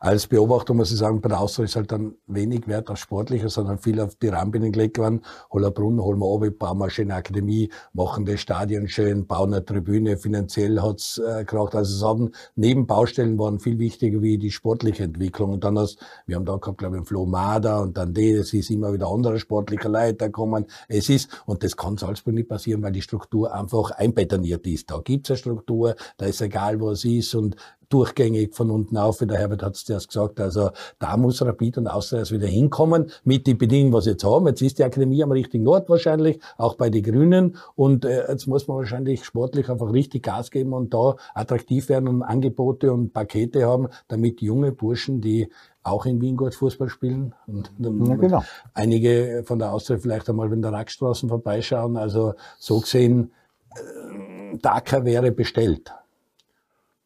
[0.00, 3.48] Als Beobachter muss ich sagen, bei der Austria ist halt dann wenig Wert auf Sportlicher,
[3.48, 5.22] sondern viel auf die Rahmenbedingungen gelegt worden.
[5.50, 10.16] Hollerbrunn, holen wir runter, bauen wir schöne Akademie, machen das Stadion schön, bauen eine Tribüne,
[10.16, 11.74] finanziell hat's äh, gemacht.
[11.74, 15.52] Also es haben Nebenbaustellen waren viel wichtiger wie die sportliche Entwicklung.
[15.52, 18.32] Und dann hast, wir haben da gehabt, glaube ich, einen Flo Mader und dann die,
[18.32, 20.66] es ist immer wieder andere sportliche Leiter kommen.
[20.88, 24.90] Es ist, und das kann Salzburg nicht passieren, weil die Struktur einfach einbetoniert ist.
[24.90, 27.56] Da gibt's eine Struktur, da ist egal, wo es ist und
[27.94, 30.40] durchgängig von unten auf, wie der Herbert hat es zuerst gesagt.
[30.40, 34.48] Also da muss Rapid und Austria wieder hinkommen mit den Bedingungen, was sie jetzt haben.
[34.48, 37.56] Jetzt ist die Akademie am richtigen Ort wahrscheinlich, auch bei den Grünen.
[37.76, 42.08] Und äh, jetzt muss man wahrscheinlich sportlich einfach richtig Gas geben und da attraktiv werden
[42.08, 45.48] und Angebote und Pakete haben, damit junge Burschen, die
[45.84, 47.32] auch in Wien gut Fußball spielen.
[47.46, 48.44] Und, Ja, genau.
[48.72, 51.96] einige von der Austria vielleicht einmal in der Rackstraßen vorbeischauen.
[51.96, 53.32] Also so gesehen,
[53.70, 55.92] äh, Dakar wäre bestellt.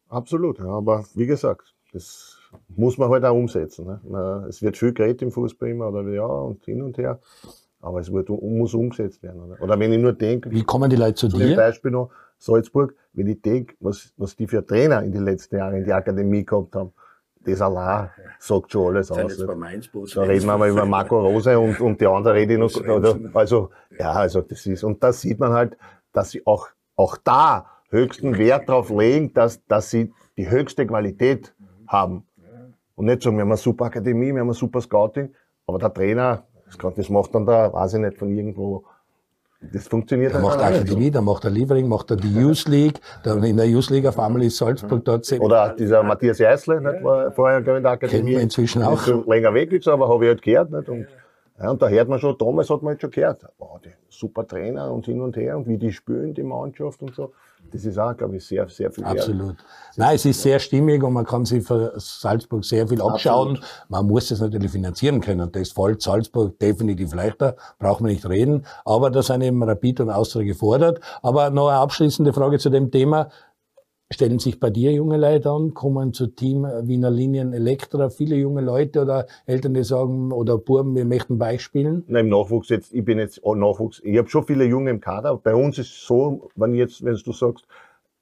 [0.08, 3.86] Absolut, ja, aber wie gesagt, das muss man halt auch umsetzen.
[3.86, 4.46] Ne?
[4.48, 7.20] Es wird viel geredet im Fußball immer, oder ja, und hin und her,
[7.80, 9.42] aber es wird, muss umgesetzt werden.
[9.42, 11.56] Oder, oder wenn ich nur denke, Wie kommen die Leute zu zum dir?
[11.56, 15.74] Beispiel noch Salzburg, wenn ich denke, was, was die für Trainer in den letzten Jahren
[15.74, 16.92] in die Akademie gehabt haben,
[17.40, 19.36] das allein sagt schon alles aus.
[19.36, 22.74] Da reden wir mal über Marco Rose und, und die andere rede ich noch.
[22.88, 25.76] Oder, also, ja, also das ist, und da sieht man halt,
[26.12, 31.54] dass sie auch, auch da höchsten Wert darauf legen, dass, dass sie die höchste Qualität
[31.86, 32.24] haben.
[32.94, 35.32] Und nicht sagen, wir haben eine super Akademie, wir haben ein super Scouting,
[35.66, 38.84] aber der Trainer, das, kann, das macht dann da, weiß ich nicht, von irgendwo,
[39.60, 40.76] das funktioniert Der macht halt.
[40.76, 44.06] Akademie, der macht der Liefering, macht er die Youth League, dann in der Youth League
[44.06, 48.10] auf einmal ist Salzburg dort Oder dieser Matthias Eisle, nicht, war vorher in der Akademie.
[48.10, 48.94] Kennen wir inzwischen auch.
[48.94, 50.70] Ist schon länger weg jetzt, aber habe ich halt gehört.
[50.70, 50.88] Nicht?
[50.88, 51.06] Und,
[51.60, 54.46] ja, und da hört man schon, damals hat man halt schon gehört, wow, die super
[54.46, 57.32] Trainer und hin und her und wie die spielen, die Mannschaft und so.
[57.70, 59.18] Das ist auch, glaube ich, sehr, sehr viel wert.
[59.18, 59.56] Absolut.
[59.96, 63.58] Nein, es ist sehr stimmig und man kann sich für Salzburg sehr viel abschauen.
[63.88, 65.42] Man muss es natürlich finanzieren können.
[65.42, 68.64] Und das fällt Salzburg definitiv leichter, braucht man nicht reden.
[68.84, 71.00] Aber da sind eben Rapid und Austria gefordert.
[71.22, 73.28] Aber noch eine abschließende Frage zu dem Thema.
[74.10, 78.62] Stellen sich bei dir junge Leute an, kommen zu Team Wiener Linien Elektra, viele junge
[78.62, 82.04] Leute oder Eltern, die sagen, oder Buben, wir möchten bei euch spielen?
[82.06, 85.36] Nein, im Nachwuchs jetzt, ich bin jetzt Nachwuchs, ich habe schon viele Junge im Kader.
[85.36, 87.66] Bei uns ist es so, wenn jetzt, wenn du sagst,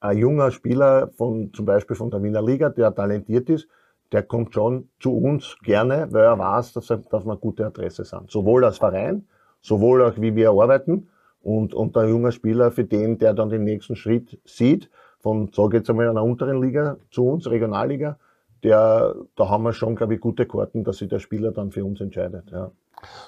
[0.01, 3.69] ein junger Spieler von, zum Beispiel von der Wiener Liga, der talentiert ist,
[4.11, 8.05] der kommt schon zu uns gerne, weil er weiß, dass, er, dass wir gute Adresse
[8.05, 8.29] sind.
[8.29, 9.29] Sowohl als Verein,
[9.61, 11.11] sowohl auch wie wir arbeiten
[11.43, 14.91] und, und der junge Spieler für den, der dann den nächsten Schritt sieht,
[15.27, 18.17] von, sage jetzt einmal, einer unteren Liga zu uns, Regionalliga,
[18.63, 21.85] der, da haben wir schon, glaube ich, gute Karten, dass sich der Spieler dann für
[21.85, 22.45] uns entscheidet.
[22.53, 22.71] Ja.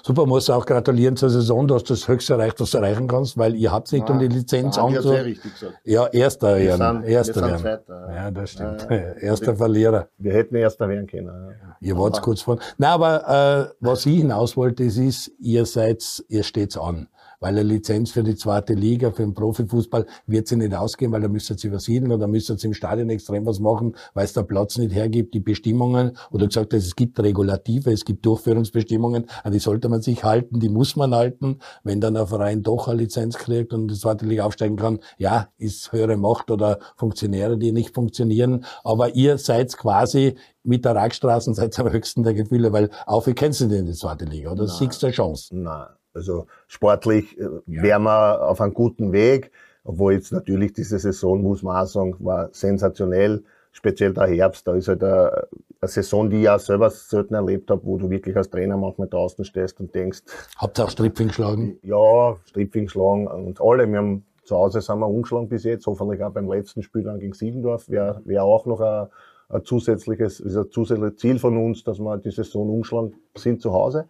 [0.01, 1.67] Super, muss auch gratulieren zur Saison.
[1.67, 4.29] Du hast das höchste erreicht, was du erreichen kannst, weil ihr habt nicht um die
[4.29, 5.09] Lizenz wir anzu...
[5.09, 5.75] sehr richtig gesagt.
[5.83, 7.01] Ja, erster Wir werden.
[7.01, 7.57] sind- Erster werden.
[7.59, 8.31] Zweiter, ja.
[8.31, 8.87] Das stimmt.
[8.89, 9.11] Ja, ja.
[9.29, 10.07] Erster Verlierer.
[10.17, 11.27] Wir hätten Erster werden können.
[11.27, 11.75] Ja.
[11.81, 12.59] Ihr wart kurz vor.
[12.77, 17.07] Nein, aber äh, was ich hinaus wollte, ist, ihr seid, ihr steht's an.
[17.39, 21.21] Weil eine Lizenz für die zweite Liga, für den Profifußball, wird sie nicht ausgehen, weil
[21.21, 24.33] da müsst ihr sie übersiedeln oder müsst ihr im Stadion extrem was machen, weil es
[24.33, 26.17] der Platz nicht hergibt, die Bestimmungen.
[26.31, 30.69] Oder gesagt, es gibt Regulative, es gibt Durchführungsbestimmungen, an die sollte man sich halten, die
[30.69, 31.59] muss man halten.
[31.83, 35.47] Wenn dann ein Verein doch eine Lizenz kriegt und die zweite Liga aufsteigen kann, ja,
[35.57, 38.65] ist höhere Macht oder Funktionäre, die nicht funktionieren.
[38.83, 43.33] Aber ihr seid quasi mit der Rackstraßen seid am höchsten der Gefühle, weil auf, wie
[43.33, 44.65] kennst du denn die zweite Liga, oder?
[44.65, 45.55] Du eine Chance?
[45.55, 49.51] Nein, also sportlich äh, wären wir auf einem guten Weg,
[49.83, 53.43] obwohl jetzt natürlich diese Saison, muss man auch sagen, war sensationell.
[53.71, 55.47] Speziell der Herbst, da ist halt eine,
[55.79, 59.07] eine Saison, die ich auch selber selten erlebt habe, wo du wirklich als Trainer manchmal
[59.07, 60.21] draußen stehst und denkst,
[60.57, 61.77] Habt ihr auch Stripping geschlagen?
[61.83, 63.87] ja, Stripping schlagen und alle.
[63.87, 67.19] Wir haben zu Hause sind wir umgeschlagen bis jetzt, hoffentlich auch beim letzten Spiel dann
[67.19, 69.07] gegen Siebendorf, wäre wär auch noch ein,
[69.49, 73.71] ein zusätzliches, ist ein zusätzliches Ziel von uns, dass wir die Saison umschlagen sind zu
[73.71, 74.07] Hause.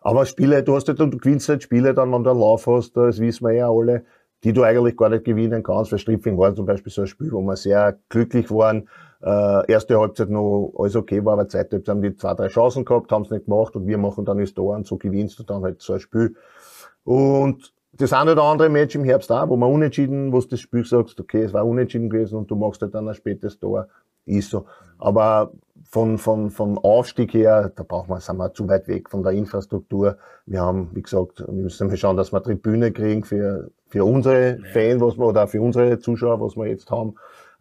[0.00, 2.96] Aber Spiele, du hast halt, du gewinnst halt Spiele dann, wenn du einen Lauf hast,
[2.96, 4.04] das wissen wir ja alle,
[4.44, 5.92] die du eigentlich gar nicht gewinnen kannst.
[5.92, 8.88] Weil Stripfing war zum Beispiel so ein Spiel, wo wir sehr glücklich waren.
[9.22, 12.86] Äh, erste Halbzeit noch alles okay war, aber zweite Halbzeit haben die zwei, drei Chancen
[12.86, 15.42] gehabt, haben es nicht gemacht und wir machen dann das Tor und so gewinnst du
[15.42, 16.36] dann halt so ein Spiel.
[17.04, 20.60] Und das eine oder andere Match im Herbst auch, wo man unentschieden, wo du das
[20.60, 23.88] Spiel sagst, okay, es war unentschieden gewesen und du machst halt dann ein spätes Tor,
[24.24, 24.64] ist so.
[24.98, 25.52] Aber
[25.88, 29.32] von, von, von Aufstieg her, da brauchen wir, sind wir zu weit weg von der
[29.32, 30.16] Infrastruktur.
[30.46, 35.00] Wir haben, wie gesagt, wir müssen schauen, dass wir Tribüne kriegen für, für unsere Fans,
[35.00, 37.14] was wir, oder für unsere Zuschauer, was wir jetzt haben,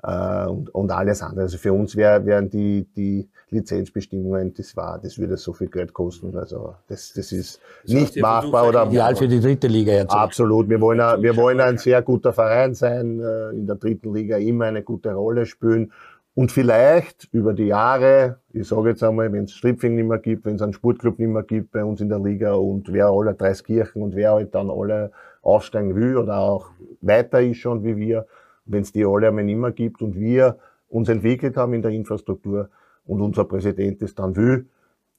[0.03, 1.41] äh, und, und alles andere.
[1.41, 5.93] Also für uns wär, wären die, die Lizenzbestimmungen, das war, das würde so viel Geld
[5.93, 6.38] kosten.
[6.38, 8.86] Also, das, das ist das nicht machbar oder.
[8.88, 10.13] Ideal für die dritte Liga jetzt.
[10.13, 10.69] Absolut.
[10.69, 14.65] Wir wollen, wir wollen ein sehr guter Verein sein, äh, in der dritten Liga immer
[14.65, 15.91] eine gute Rolle spielen
[16.39, 20.45] und vielleicht über die Jahre, ich sage jetzt einmal, wenn es Stripfing nicht mehr gibt,
[20.45, 23.34] wenn es einen Sportclub nicht mehr gibt bei uns in der Liga und wer alle
[23.34, 26.71] Dreiskirchen und wer halt dann alle aufsteigen will oder auch
[27.02, 28.25] weiter ist schon wie wir,
[28.63, 31.91] wenn es die alle einmal nicht mehr gibt und wir uns entwickelt haben in der
[31.91, 32.69] Infrastruktur
[33.06, 34.69] und unser Präsident es dann will,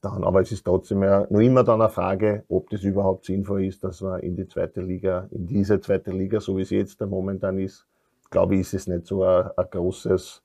[0.01, 3.65] dann, aber es ist trotzdem ja noch immer dann eine Frage, ob das überhaupt sinnvoll
[3.65, 6.99] ist, dass man in die zweite Liga, in diese zweite Liga, so wie es jetzt
[6.99, 7.85] momentan ist,
[8.31, 10.41] glaube ich, ist es nicht so ein, ein großes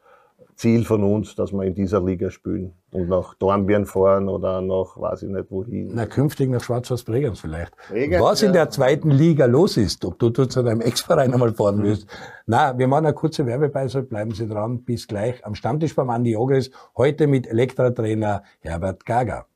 [0.57, 4.97] Ziel von uns, dass wir in dieser Liga spielen und nach Dornbirn fahren oder nach,
[4.97, 5.90] weiß ich nicht wohin.
[5.92, 7.75] Na, künftig nach Schwarzwald-Bregenz vielleicht.
[7.90, 11.53] Bregenz, Was in der zweiten Liga los ist, ob du dort zu deinem Ex-Verein einmal
[11.53, 12.07] fahren willst.
[12.07, 12.11] Mhm.
[12.47, 16.37] Na, wir machen eine kurze Werbepause, bleiben Sie dran, bis gleich am Stammtisch beim Andi
[16.37, 19.47] Ogres, heute mit Elektra-Trainer Herbert Gager.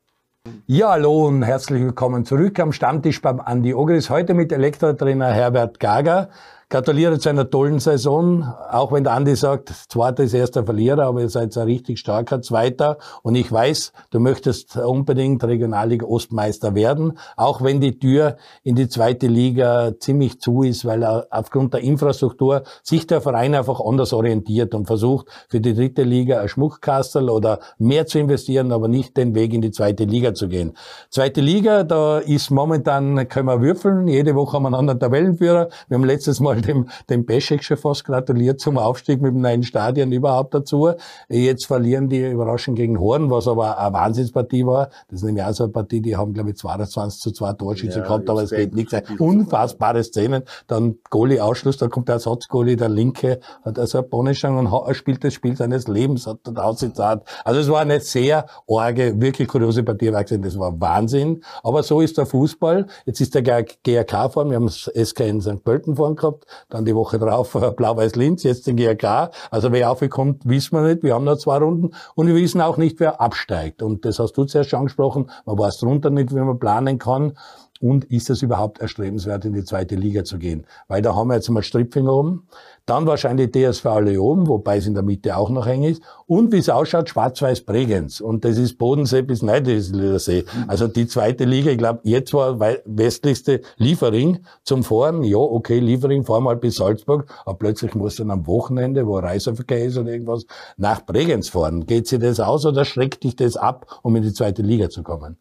[0.67, 4.09] Ja, hallo und herzlich willkommen zurück am Stammtisch beim Andi Ogris.
[4.09, 6.31] Heute mit Elektrotrainer Herbert Gager.
[6.73, 11.21] Gratuliere zu einer tollen Saison, auch wenn der Andi sagt, Zweiter ist erster Verlierer, aber
[11.21, 12.99] ihr seid ein richtig starker Zweiter.
[13.25, 18.89] Und ich weiß, du möchtest unbedingt Regionalliga Ostmeister werden, auch wenn die Tür in die
[18.89, 24.73] zweite Liga ziemlich zu ist, weil aufgrund der Infrastruktur sich der Verein einfach anders orientiert
[24.73, 29.35] und versucht, für die dritte Liga ein Schmuckkastel oder mehr zu investieren, aber nicht den
[29.35, 30.75] Weg in die zweite Liga zu gehen.
[31.09, 35.69] Zweite Liga, da ist momentan, können wir würfeln, jede Woche haben wir einen anderen Tabellenführer.
[35.89, 39.63] Wir haben letztes Mal dem, dem Peschek schon fast gratuliert zum Aufstieg mit dem neuen
[39.63, 40.91] Stadion überhaupt dazu.
[41.29, 44.91] Jetzt verlieren die überraschend gegen Horn, was aber eine Wahnsinnspartie war.
[45.09, 47.99] Das ist nämlich auch so eine Partie, die haben, glaube ich, 22 zu 2 Torschüsse
[47.99, 48.95] ja, gehabt, aber es geht nichts.
[49.19, 50.43] Unfassbare Szenen.
[50.67, 55.35] Dann Goalie-Ausschluss, da kommt der Ersatzgoalie, der Linke, hat also eine Bonneschang und spielt das
[55.35, 57.23] Spiel seines Lebens, hat dort ausgezahlt.
[57.45, 61.43] Also es war eine sehr arge, wirklich kuriose Partie, das war Wahnsinn.
[61.63, 62.87] Aber so ist der Fußball.
[63.07, 65.65] Jetzt ist der GRK vorn, wir haben das SK in St.
[65.65, 69.31] Pölten vorn gehabt, dann die Woche drauf Blau-Weiß-Linz, jetzt den GRK.
[69.51, 71.03] Also wer aufkommt, wissen wir nicht.
[71.03, 73.83] Wir haben noch zwei Runden und wir wissen auch nicht, wer absteigt.
[73.83, 75.31] Und das hast du zuerst schon angesprochen.
[75.45, 77.35] Man weiß drunter nicht, wie man planen kann.
[77.81, 80.67] Und ist es überhaupt erstrebenswert, in die zweite Liga zu gehen?
[80.87, 82.47] Weil da haben wir jetzt mal Stripfing oben,
[82.87, 86.03] dann wahrscheinlich DSV alle oben, wobei es in der Mitte auch noch eng ist.
[86.27, 88.21] Und wie es ausschaut, Schwarz-Weiß Bregenz.
[88.21, 90.45] Und das ist Bodensee bis Neidesliedersee.
[90.67, 95.23] Also die zweite Liga, ich glaube, jetzt war westlichste Liefering zum Fahren.
[95.23, 97.27] Ja, okay, Liefering, fahren mal bis Salzburg.
[97.45, 101.87] Aber plötzlich muss dann am Wochenende, wo Reiseverkehr ist oder irgendwas, nach Bregenz fahren.
[101.87, 105.03] Geht sich das aus oder schreckt dich das ab, um in die zweite Liga zu
[105.03, 105.37] kommen?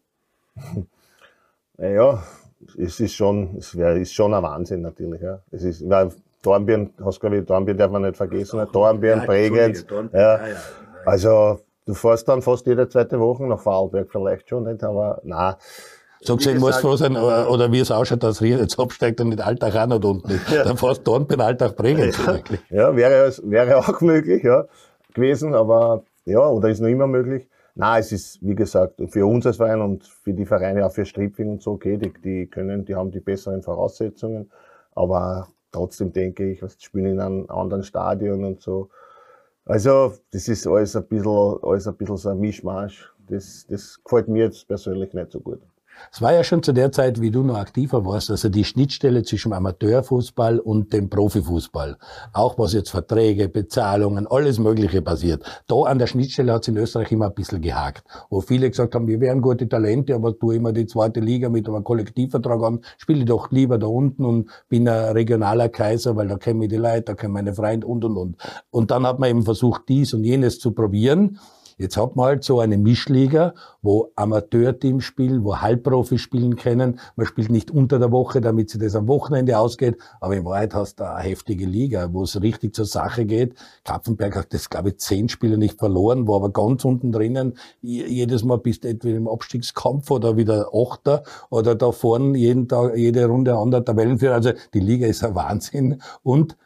[1.76, 2.22] Naja,
[2.76, 5.40] es ist schon, es wäre, ist schon ein Wahnsinn natürlich, ja.
[5.50, 6.10] Es ist, weil
[6.42, 10.36] Dornbirn, hast glaube ich, Dornbirn darf man nicht vergessen, Dornbirn, ja, Bregenz, ja.
[10.38, 10.40] ja.
[11.04, 15.58] Also, du fährst dann fast jede zweite Woche nach Vorarlberg vielleicht schon, nicht, aber, na.
[16.22, 19.40] So gesehen muss froh sein, oder wie es ausschaut, dass Rien jetzt absteigt und nicht
[19.40, 20.50] Alltag auch nicht unten ist.
[20.52, 20.64] Ja.
[20.64, 22.34] Dann fährst Dornbirn, Alltag, Bregenz ja.
[22.34, 22.60] wirklich.
[22.68, 24.66] Ja, wäre, wäre auch möglich, ja,
[25.14, 27.48] gewesen, aber, ja, oder ist noch immer möglich.
[27.74, 31.04] Na, es ist, wie gesagt, für uns als Verein und für die Vereine auch für
[31.04, 34.50] Stripfing und so, okay, die, die können, die haben die besseren Voraussetzungen.
[34.94, 38.90] Aber trotzdem denke ich, was spielen in einem anderen Stadion und so.
[39.64, 43.12] Also, das ist alles ein bisschen, alles ein bisschen so ein Mischmasch.
[43.28, 45.60] Das, das gefällt mir jetzt persönlich nicht so gut.
[46.12, 49.22] Es war ja schon zu der Zeit, wie du noch aktiver warst, also die Schnittstelle
[49.22, 51.96] zwischen Amateurfußball und dem Profifußball.
[52.32, 55.44] Auch was jetzt Verträge, Bezahlungen, alles Mögliche passiert.
[55.66, 58.04] Da an der Schnittstelle hat es in Österreich immer ein bisschen gehakt.
[58.28, 61.68] Wo viele gesagt haben, wir wären gute Talente, aber tu immer die zweite Liga mit
[61.68, 66.36] einem Kollektivvertrag an, spiele doch lieber da unten und bin ein regionaler Kaiser, weil da
[66.36, 68.36] kennen wir die Leute, da kennen meine Freunde und, und, und.
[68.70, 71.38] Und dann hat man eben versucht, dies und jenes zu probieren.
[71.80, 77.00] Jetzt hat man halt so eine Mischliga, wo Amateurteams spielen, wo Halbprofis spielen können.
[77.16, 80.74] Man spielt nicht unter der Woche, damit sie das am Wochenende ausgeht, aber in Wahrheit
[80.74, 83.54] hast du eine heftige Liga, wo es richtig zur Sache geht.
[83.82, 87.56] Kapfenberg hat das, glaube ich, zehn Spiele nicht verloren, war aber ganz unten drinnen.
[87.80, 92.94] Jedes Mal bist du entweder im Abstiegskampf oder wieder Achter oder da vorne jeden Tag,
[92.94, 94.34] jede Runde anderer Tabellenführer.
[94.34, 96.58] Also die Liga ist ein Wahnsinn und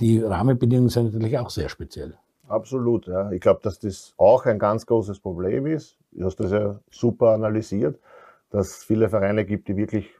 [0.00, 2.14] die Rahmenbedingungen sind natürlich auch sehr speziell.
[2.48, 3.30] Absolut, ja.
[3.32, 5.98] Ich glaube, dass das auch ein ganz großes Problem ist.
[6.12, 7.98] Du hast das ja super analysiert,
[8.50, 10.10] dass es viele Vereine gibt, die wirklich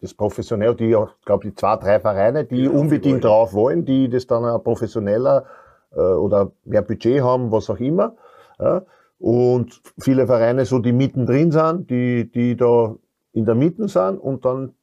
[0.00, 4.08] das professionell, die auch, glaube ich, zwei, drei Vereine, die ja, unbedingt drauf wollen, die
[4.08, 5.44] das dann auch professioneller
[5.92, 8.16] äh, oder mehr Budget haben, was auch immer.
[8.58, 8.82] Ja.
[9.18, 12.96] Und viele Vereine so, die mittendrin sind, die, die da
[13.32, 14.74] in der Mitte sind und dann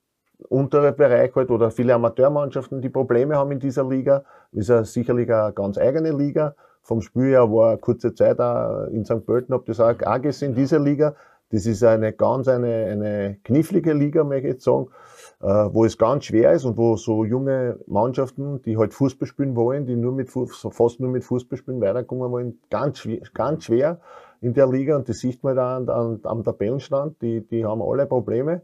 [0.48, 4.24] untere Bereich halt oder viele Amateurmannschaften, die Probleme haben in dieser Liga.
[4.54, 6.56] Ist ja sicherlich eine ganz eigene Liga.
[6.82, 9.26] Vom Spieljahr war kurze Zeit auch in St.
[9.26, 11.16] Pölten, habe das auch, auch gesehen, diese Liga.
[11.52, 14.88] Das ist eine ganz eine, eine knifflige Liga, möchte ich jetzt sagen,
[15.42, 19.56] äh, wo es ganz schwer ist und wo so junge Mannschaften, die halt Fußball spielen
[19.56, 23.64] wollen, die nur mit so fast nur mit Fußball spielen, weiterkommen wollen, ganz schwer, ganz
[23.64, 24.00] schwer
[24.42, 27.82] in der Liga und das sieht man da an, an, am Tabellenstand, die, die haben
[27.82, 28.62] alle Probleme.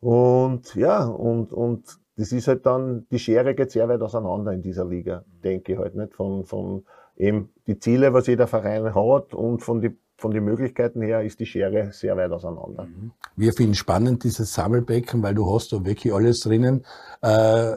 [0.00, 4.62] Und ja, und, und das ist halt dann, die Schere geht sehr weit auseinander in
[4.62, 6.14] dieser Liga, denke ich halt nicht.
[6.14, 6.84] Von, von
[7.16, 11.40] eben die Ziele, was jeder Verein hat und von die von den Möglichkeiten her ist
[11.40, 12.84] die Schere sehr weit auseinander.
[12.84, 13.10] Mhm.
[13.34, 16.86] Wir finden spannend dieses Sammelbecken, weil du hast da wirklich alles drinnen.
[17.20, 17.74] Äh,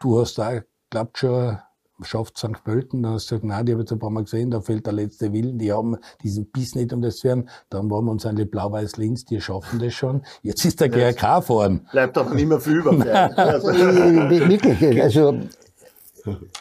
[0.00, 1.58] du hast da, glaubt schon,
[2.02, 2.64] schafft St.
[2.64, 4.60] Pölten, dann hast du gesagt, nein, die habe ich jetzt ein paar Mal gesehen, da
[4.60, 7.48] fehlt der letzte Willen, die haben diesen Biss nicht um das zu werden.
[7.70, 10.22] Dann waren wir uns eine Blau-Weiß-Linz, die schaffen das schon.
[10.42, 11.86] Jetzt ist der GRK vorn.
[11.92, 12.90] Bleibt aber nicht mehr viel über.
[13.36, 15.38] also, wirklich, also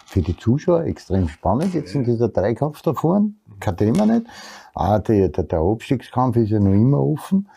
[0.05, 4.27] für die Zuschauer extrem spannend, jetzt in dieser Dreikampf da vorn, kein Thema nicht.
[4.73, 7.49] Auch der, der, der Abstiegskampf ist ja noch immer offen.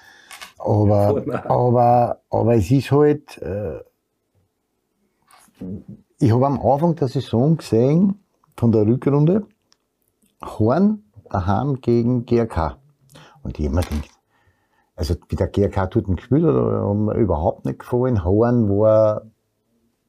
[0.58, 3.80] Aber, aber, aber es ist halt, äh,
[6.18, 8.20] ich habe am Anfang der Saison gesehen,
[8.56, 9.46] von der Rückrunde,
[10.42, 12.78] Horn daheim gegen GRK.
[13.42, 14.10] Und ich habe mir gedacht,
[14.94, 18.24] also wie der GRK dort gespielt hat, hat mir überhaupt nicht gefallen.
[18.24, 19.22] Horn war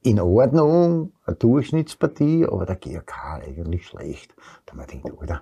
[0.02, 4.34] in Ordnung, eine Durchschnittspartie, aber der GRK eigentlich schlecht.
[4.66, 5.42] Da mir gedacht, Alter,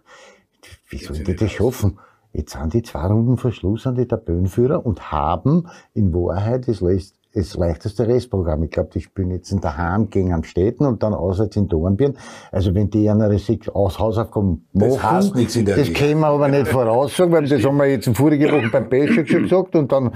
[0.89, 1.99] wie sollen die das schaffen?
[2.33, 6.81] Jetzt sind die zwei Runden Verschluss an die Tabellenführer und haben in Wahrheit das
[7.35, 8.63] das leichteste Restprogramm.
[8.63, 12.17] Ich glaube, die spielen jetzt in der Heim gegen Amstetten und dann auswärts in Dornbirn.
[12.51, 16.21] Also wenn die eine sechs aus Hausaufgaben machen, das, heißt nichts in der das können
[16.21, 19.43] wir aber nicht voraussagen, weil das haben wir jetzt in vorige Woche beim Basic schon
[19.43, 20.11] gesagt und dann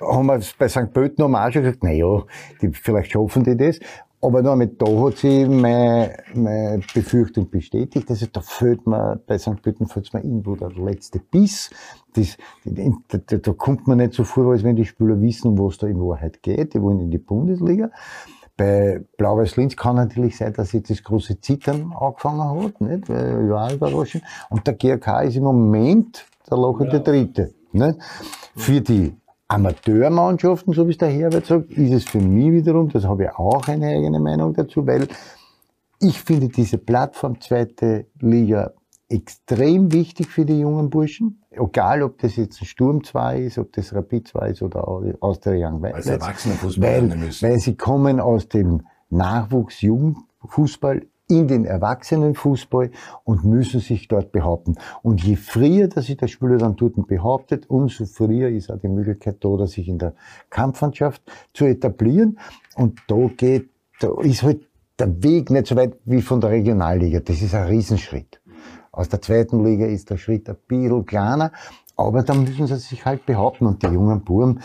[0.00, 0.92] haben wir bei St.
[0.92, 2.22] Pölten haben wir auch schon gesagt, na ja,
[2.60, 3.78] die, vielleicht schaffen die das.
[4.26, 8.10] Aber nur mit da hat sich meine, meine Befürchtung bestätigt.
[8.10, 9.62] Also da fehlt mir, bei St.
[9.62, 11.70] Pölten fehlt mir irgendwo der letzte Biss.
[12.12, 15.78] Das, da, da, da kommt man nicht so vor, als wenn die Spieler wissen, was
[15.78, 16.74] da in Wahrheit geht.
[16.74, 17.92] Die wollen in die Bundesliga.
[18.56, 23.08] Bei Blau-Weiß Linz kann natürlich sein, dass jetzt das große Zittern angefangen hat, nicht?
[23.08, 24.24] Weil, ja, überraschend.
[24.50, 26.98] Und der GRK ist im Moment der lochende ja.
[26.98, 27.98] Dritte, nicht?
[28.56, 29.14] Für die
[29.48, 33.30] Amateurmannschaften, so wie es der Herbert sagt, ist es für mich wiederum, das habe ich
[33.30, 35.06] auch eine eigene Meinung dazu, weil
[36.00, 38.72] ich finde diese Plattform zweite Liga
[39.08, 41.42] extrem wichtig für die jungen Burschen.
[41.50, 44.86] Egal, ob das jetzt ein Sturm 2 ist, ob das Rapid 2 ist oder
[45.20, 45.94] aus der Young Weil,
[47.20, 52.90] weil, weil sie kommen aus dem Nachwuchs-Jugendfußball in den Erwachsenenfußball
[53.24, 54.76] und müssen sich dort behaupten.
[55.02, 58.88] Und je früher, dass sich der Spieler dann dort behauptet, umso früher ist auch die
[58.88, 60.14] Möglichkeit da, sich in der
[60.50, 62.38] Kampfmannschaft zu etablieren.
[62.76, 67.20] Und da geht, da ist halt der Weg nicht so weit wie von der Regionalliga.
[67.20, 68.40] Das ist ein Riesenschritt.
[68.92, 71.52] Aus der zweiten Liga ist der Schritt ein bisschen kleiner,
[71.96, 73.66] aber da müssen sie sich halt behaupten.
[73.66, 74.60] Und die jungen Buben,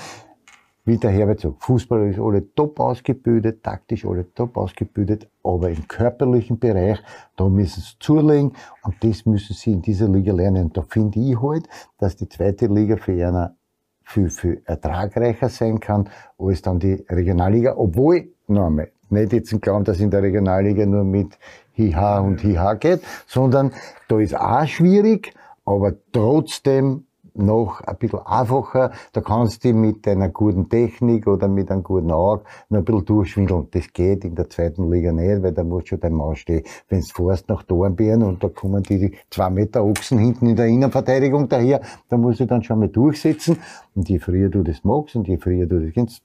[0.91, 5.87] wie der Herbert sagt, Fußballer ist alle top ausgebildet, taktisch alle top ausgebildet, aber im
[5.87, 6.99] körperlichen Bereich,
[7.37, 8.51] da müssen sie zulegen
[8.83, 10.65] und das müssen sie in dieser Liga lernen.
[10.65, 13.55] Und da finde ich halt, dass die zweite Liga für einer
[14.03, 19.85] viel, viel ertragreicher sein kann, als dann die Regionalliga, obwohl, noch einmal, nicht jetzt Glauben,
[19.85, 21.39] dass in der Regionalliga nur mit
[21.71, 23.71] Hiha und Hiha geht, sondern
[24.09, 27.05] da ist auch schwierig, aber trotzdem
[27.41, 28.91] noch ein bisschen einfacher.
[29.13, 33.05] Da kannst du mit einer guten Technik oder mit einem guten Auge noch ein bisschen
[33.05, 33.67] durchschwindeln.
[33.71, 36.63] Das geht in der zweiten Liga nicht, weil da musst du dein Maus stehen.
[36.89, 40.67] Wenn du fährst nach Dornbirn und da kommen die zwei Meter Ochsen hinten in der
[40.67, 43.57] Innenverteidigung daher, da musst du dann schon mal durchsetzen.
[43.95, 46.23] Und je früher du das magst und je früher du das kennst,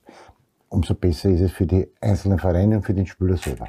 [0.69, 3.69] umso besser ist es für die einzelnen Vereine und für den Spieler selber.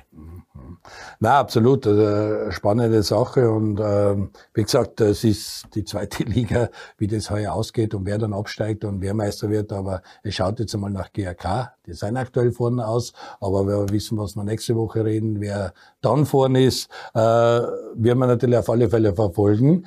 [1.20, 1.86] Na, absolut.
[1.88, 3.49] Also, spannende Sache.
[3.49, 8.18] Und ähm, wie gesagt, es ist die zweite Liga, wie das heuer ausgeht und wer
[8.18, 9.72] dann absteigt und wer Meister wird.
[9.74, 11.74] Aber es schaut jetzt einmal nach GRK.
[11.86, 13.13] Die sind aktuell vorne aus.
[13.39, 18.28] Aber wir wissen, was wir nächste Woche reden, wer dann vorne ist, äh, werden wir
[18.28, 19.86] natürlich auf alle Fälle verfolgen.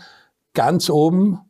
[0.55, 1.41] Ganz oben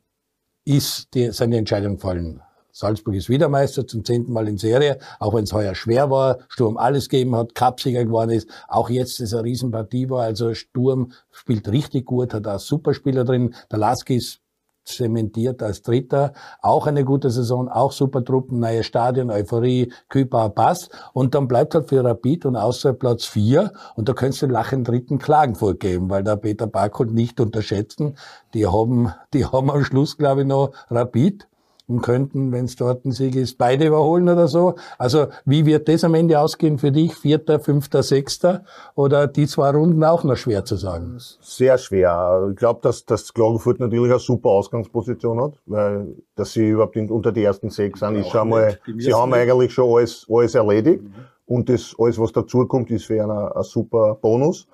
[0.64, 2.42] ist die, sind die Entscheidungen gefallen.
[2.72, 6.38] Salzburg ist wieder Meister zum zehnten Mal in Serie, auch wenn es heuer schwer war,
[6.48, 11.12] Sturm alles gegeben hat, Cupsieger geworden ist, auch jetzt ist eine Riesenpartie war, also Sturm
[11.30, 14.40] spielt richtig gut, hat auch Superspieler drin, der Laski ist
[14.84, 20.90] zementiert als Dritter, auch eine gute Saison, auch super Truppen, neue Stadion, Euphorie, Küper passt
[21.12, 24.52] und dann bleibt halt für Rapid und außer Platz vier und da könntest du den
[24.52, 28.16] Lachen dritten Klagen vorgeben, weil der Peter Barkholt nicht unterschätzen,
[28.54, 31.46] die haben, die haben am Schluss glaube ich noch Rapid
[31.90, 34.76] und könnten, wenn es dort ein Sieg ist, beide überholen oder so.
[34.96, 37.16] Also wie wird das am Ende ausgehen für dich?
[37.16, 38.62] Vierter, fünfter, sechster?
[38.94, 41.16] Oder die zwei Runden auch noch schwer zu sagen?
[41.40, 42.48] Sehr schwer.
[42.50, 47.32] Ich glaube, dass, dass Klagenfurt natürlich eine super Ausgangsposition hat, weil dass sie überhaupt unter
[47.32, 51.02] die ersten sechs sind, ist schon mal, sie haben eigentlich schon alles, alles erledigt.
[51.02, 51.14] Mhm.
[51.46, 54.68] Und das alles, was dazukommt, ist für einen ein super Bonus.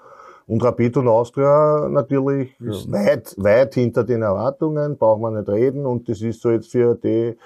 [0.49, 2.71] Und Rapid und Austria natürlich ja.
[2.93, 5.87] weit, weit hinter den Erwartungen, braucht man nicht reden.
[5.87, 7.37] Und das ist so jetzt für die,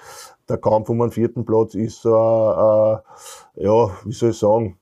[0.47, 4.77] der Kampf um den vierten Platz ist so, äh, ja, wie soll ich sagen,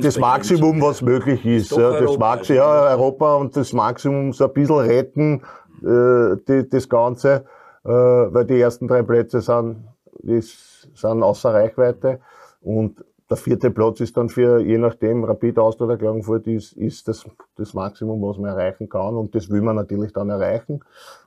[0.00, 1.72] das Maximum, was möglich ist.
[1.72, 5.42] Ja, das Maximum, ja, Europa und das Maximum so ein bisschen retten,
[5.82, 7.44] äh, die, das Ganze,
[7.84, 9.88] äh, weil die ersten drei Plätze sind,
[10.22, 12.20] die sind außer Reichweite.
[12.62, 17.08] Und der vierte Platz ist dann für, je nachdem, Rapid Austria oder Klagenfurt, ist, ist
[17.08, 17.24] das,
[17.56, 19.16] das Maximum, was man erreichen kann.
[19.16, 20.80] Und das will man natürlich dann erreichen.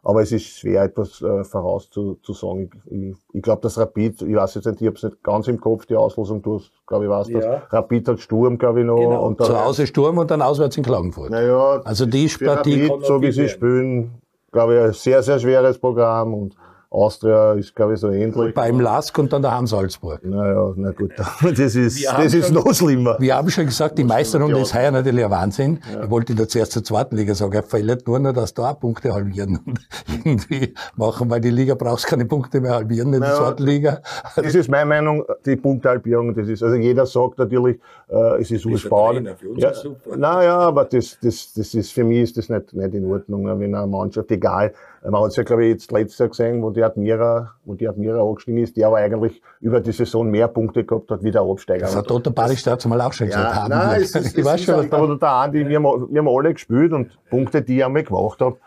[0.04, 2.70] Aber es ist schwer, etwas äh, voraus zu, zu sagen.
[2.86, 5.48] Ich, ich, ich glaube, dass Rapid, ich weiß jetzt nicht, ich habe es nicht ganz
[5.48, 7.40] im Kopf, die Auslosung, du glaube ich, weißt ja.
[7.40, 7.74] das.
[7.74, 8.98] Rapid hat Sturm, glaube ich, noch.
[8.98, 9.26] Genau.
[9.26, 11.32] Und dann, Zu Hause Sturm und dann auswärts in Klagenfurt.
[11.32, 12.86] Naja, also die Partie.
[12.86, 16.56] Rapid, so wie sie spielen, glaube ich, ein sehr, sehr schweres Programm und
[16.96, 18.54] Austria ist, glaube ich, so ähnlich.
[18.54, 20.24] Beim Lask und dann daheim Salzburg.
[20.24, 23.18] Naja, na gut, das ist, das ist noch schlimmer.
[23.20, 25.80] Wir haben schon gesagt, die Meisterrunde ist heuer natürlich ein Wahnsinn.
[25.94, 26.04] Ja.
[26.04, 28.80] Ich wollte da zuerst zur zweiten Liga sagen, er fehlt nur noch, dass da auch
[28.80, 29.80] Punkte halbieren und
[30.26, 34.02] irgendwie machen, weil die Liga brauchst keine Punkte mehr halbieren in naja, der zweiten Liga.
[34.36, 38.66] Das ist meine Meinung, die Punktehalbierung, das ist, also jeder sagt natürlich, äh, es ist
[38.66, 39.36] urspannend.
[39.58, 39.72] Ja,
[40.16, 43.76] naja, aber das, das, das ist, für mich ist das nicht, nicht in Ordnung, wenn
[43.76, 44.74] eine Mannschaft, egal,
[45.10, 47.88] man hat es ja, glaube ich, jetzt letztes Jahr gesehen, wo die Admira, wo die
[47.88, 51.42] Admira angestiegen ist, die aber eigentlich über die Saison mehr Punkte gehabt hat wie der
[51.42, 51.82] Absteiger.
[51.82, 52.34] Das hat Dr.
[52.34, 53.56] Barisch dazu mal auch schon gesagt.
[53.56, 53.70] Ja, haben.
[53.70, 56.94] Nein, es ist, ich weiß schon, was der Andi, wir haben, wir haben alle gespielt
[56.94, 58.58] und Punkte, die ich einmal gemacht habe,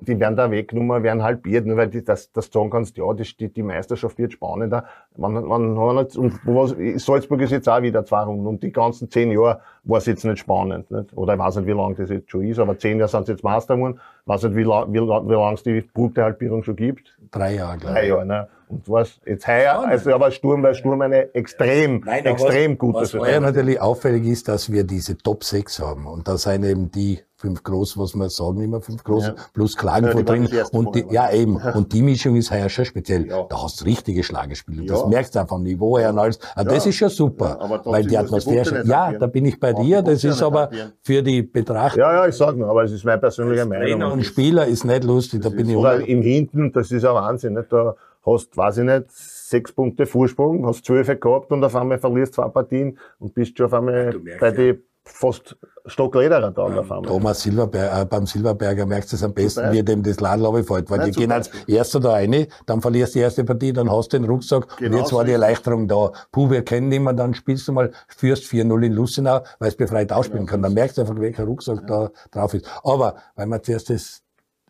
[0.00, 3.48] die werden da weggenommen, werden halbiert, nur weil die, das, das sagen kannst, ja, die,
[3.48, 4.84] die Meisterschaft wird spannender.
[5.16, 6.74] Man, man, man hat, und was,
[7.04, 10.24] Salzburg ist jetzt auch wieder zwei Runden und die ganzen zehn Jahre war es jetzt
[10.24, 10.90] nicht spannend.
[10.90, 11.16] Nicht?
[11.16, 13.32] Oder ich weiß nicht, wie lange das jetzt schon ist, aber zehn Jahre sind sie
[13.32, 14.00] jetzt Meister geworden.
[14.22, 17.16] Ich weiß nicht, wie, lang, wie, wie lange es die Punktehalbierung schon gibt.
[17.30, 18.00] Drei Jahre, glaube ich.
[18.00, 18.48] Drei Jahre, ne?
[18.68, 22.98] Und was jetzt heuer, also aber Sturm, weil Sturm eine extrem, Nein, extrem was, gute
[22.98, 26.06] Was heuer natürlich auffällig ist, dass wir diese Top 6 haben.
[26.06, 29.34] Und da sind eben die fünf groß, was wir sagen immer fünf groß, ja.
[29.52, 30.48] plus Klagenfurt ja, drin.
[30.72, 31.56] Und die, ja, eben.
[31.56, 33.28] Und die Mischung ist heuer schon speziell.
[33.28, 33.44] Ja.
[33.48, 34.84] Da hast du richtige Schlagerspiele.
[34.84, 34.94] Ja.
[34.94, 36.38] Das merkst du auch vom Niveau her und alles.
[36.54, 37.58] Also das ist schon super.
[37.84, 40.02] weil die Atmosphäre, ja, da bin ich bei dir.
[40.02, 40.70] Das ist aber
[41.02, 41.98] für die Betrachter.
[41.98, 43.86] Ja, ja, ich sag nur, aber es ist meine persönliche Meinung.
[43.86, 47.14] Trainer und Spieler ist nicht lustig, da bin ich Oder im Hinten, das ist ein
[47.14, 47.72] Wahnsinn, nicht?
[47.72, 52.34] Da hast, weiß ich nicht, sechs Punkte Vorsprung, hast zwölf gehabt und auf einmal verlierst
[52.34, 57.02] zwei Partien und bist schon auf einmal bei die fast Stocklederer da auf einmal.
[57.02, 60.90] Thomas Silberberg, äh, beim Silberberger merkst du es am besten, wie dem das Ladel fällt,
[60.90, 63.90] weil Nein, die gehen als Erster da rein, dann verlierst du die erste Partie, dann
[63.90, 66.12] hast du den Rucksack genau und jetzt war die Erleichterung da.
[66.32, 70.12] Puh, wir kennen niemanden, dann spielst du mal, führst 4-0 in Lustenau, weil es befreit
[70.12, 70.50] ausspielen genau.
[70.50, 70.62] kann.
[70.62, 71.86] Dann merkst du einfach, welcher Rucksack ja.
[71.86, 72.68] da drauf ist.
[72.82, 74.22] Aber, weil wir zuerst das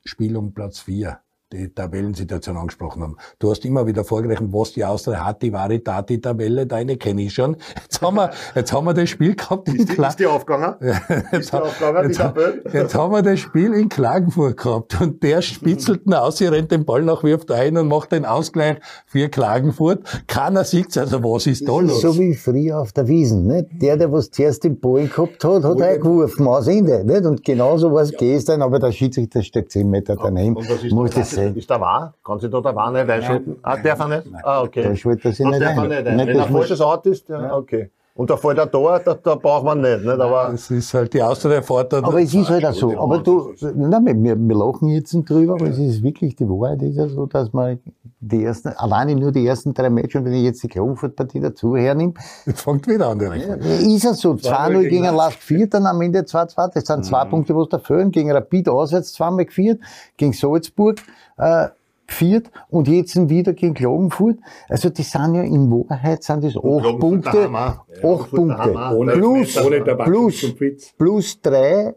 [0.05, 1.18] Spiel um Platz 4
[1.53, 3.16] die Tabellensituation angesprochen haben.
[3.38, 7.34] Du hast immer wieder vorgerechnet, was die Austria hat, die Varitati Tabelle, deine kenne ich
[7.34, 7.57] schon.
[7.82, 10.09] Jetzt haben wir, jetzt haben wir das Spiel gehabt in Klagenfurt.
[10.09, 10.74] Ist die aufgegangen?
[11.32, 16.40] jetzt, jetzt, jetzt, haben wir das Spiel in Klagenfurt gehabt und der spitzelt ihn aus,
[16.40, 20.03] er rennt den Ball nach, wirft ein und macht den Ausgleich für Klagenfurt.
[20.26, 22.01] Keiner sieht also was ist da los?
[22.01, 23.66] So wie früher auf der Wiesen, nicht?
[23.80, 27.24] Der, der was zuerst den Ball gehabt hat, hat er geworfen, aus Ende, nicht?
[27.24, 28.18] Und genauso was ja.
[28.18, 30.57] gestern, aber der Schiedsrichter steckt 10 Meter daneben.
[30.57, 31.57] Und was ist sehen.
[31.57, 32.14] Ist der wahr?
[32.24, 33.57] Kann sich da der wahr nicht einschalten?
[33.62, 34.26] Ah, darf er nicht?
[34.43, 34.82] Ah, okay.
[34.82, 35.89] Der schaltet sich nicht ein.
[35.89, 37.91] Nicht, Wenn er falsches Auto ist, ja, okay.
[38.17, 40.01] Und da fällt ein Tor, da, da braucht man nicht.
[40.03, 40.09] nicht?
[40.21, 42.03] Aber Das ist halt die Austria fordert.
[42.05, 42.99] Aber es ist halt auch so.
[42.99, 46.81] Aber du, nein, wir, wir lachen jetzt nicht drüber, aber es ist wirklich die Wahrheit,
[46.83, 47.79] ist ja so, dass man
[48.21, 51.77] die ersten, alleine nur die ersten drei Matches, und wenn ich jetzt die Klagenfurt-Partie dazu
[51.77, 52.14] hernehme,
[52.47, 53.61] Jetzt fängt wieder an die Rechnung.
[53.61, 54.33] ist es so.
[54.33, 55.05] 2-0 gegen.
[55.05, 56.73] Lask geführt, dann am Ende 2-2.
[56.73, 58.11] Das sind zwei Punkte, was da fehlen.
[58.11, 59.81] Gegen Rapid auswärts zweimal geführt,
[60.17, 60.99] gegen Salzburg,
[61.37, 61.69] äh,
[62.07, 64.38] geführt und jetzt wieder gegen Klagenfurt.
[64.68, 67.48] Also das sind ja in Wahrheit sind das acht Punkte.
[67.52, 68.74] Ja, acht Punkte.
[68.96, 70.54] Ohne- Plus, ohne plus,
[70.96, 71.94] plus drei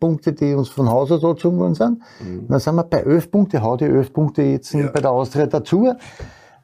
[0.00, 1.98] Punkte, die uns von Haus aus angezogen worden sind.
[2.48, 5.92] Dann sind wir bei elf Punkte, hau die elf Punkte jetzt bei der Austria dazu.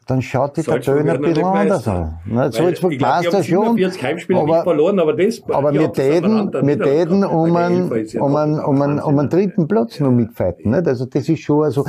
[0.07, 1.86] Dann schaut die Tabelle ein bisschen anders.
[1.86, 3.64] Na, Weil Salzburg die Meister haben schon.
[3.76, 8.07] 47 Heimspiele nicht Aber, verloren, aber das aber die wir täten, wir täten um einen,
[8.07, 10.72] ja um einen, um einen, um einen dritten Platz noch mitfighten.
[10.72, 10.86] Nicht?
[10.86, 11.86] Also das ist schon also,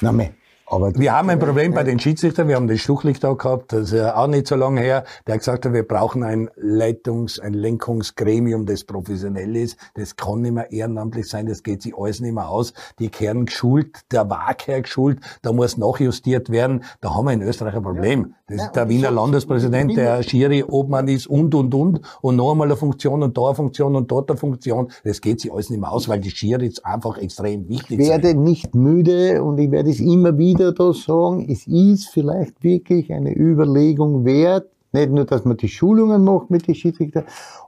[0.00, 0.30] na meh.
[0.70, 2.48] Aber Wir haben ein Problem bei den Schiedsrichtern.
[2.48, 5.38] Wir haben den Schluchlicht da gehabt, das ist ja auch nicht so lange her, der
[5.38, 9.78] gesagt hat, wir brauchen ein Leitungs-, ein Lenkungsgremium, das professionell ist.
[9.94, 12.74] Das kann nicht mehr ehrenamtlich sein, das geht sich alles nicht mehr aus.
[12.98, 16.84] Die kehren geschult, der war gehört geschult, da muss nachjustiert werden.
[17.00, 18.34] Da haben wir in Österreich ein Problem.
[18.34, 22.00] Das ist der Wiener Landespräsident, der Schiri Obmann ist und, und, und.
[22.20, 24.88] Und noch einmal eine Funktion und da eine Funktion und dort eine Funktion.
[25.04, 28.22] Das geht sich alles nicht mehr aus, weil die Schiris einfach extrem wichtig ich sind.
[28.22, 33.12] werde nicht müde und ich werde es immer wieder da sagen, es ist vielleicht wirklich
[33.12, 37.24] eine Überlegung wert, nicht nur, dass man die Schulungen macht mit den Schiedsrichtern,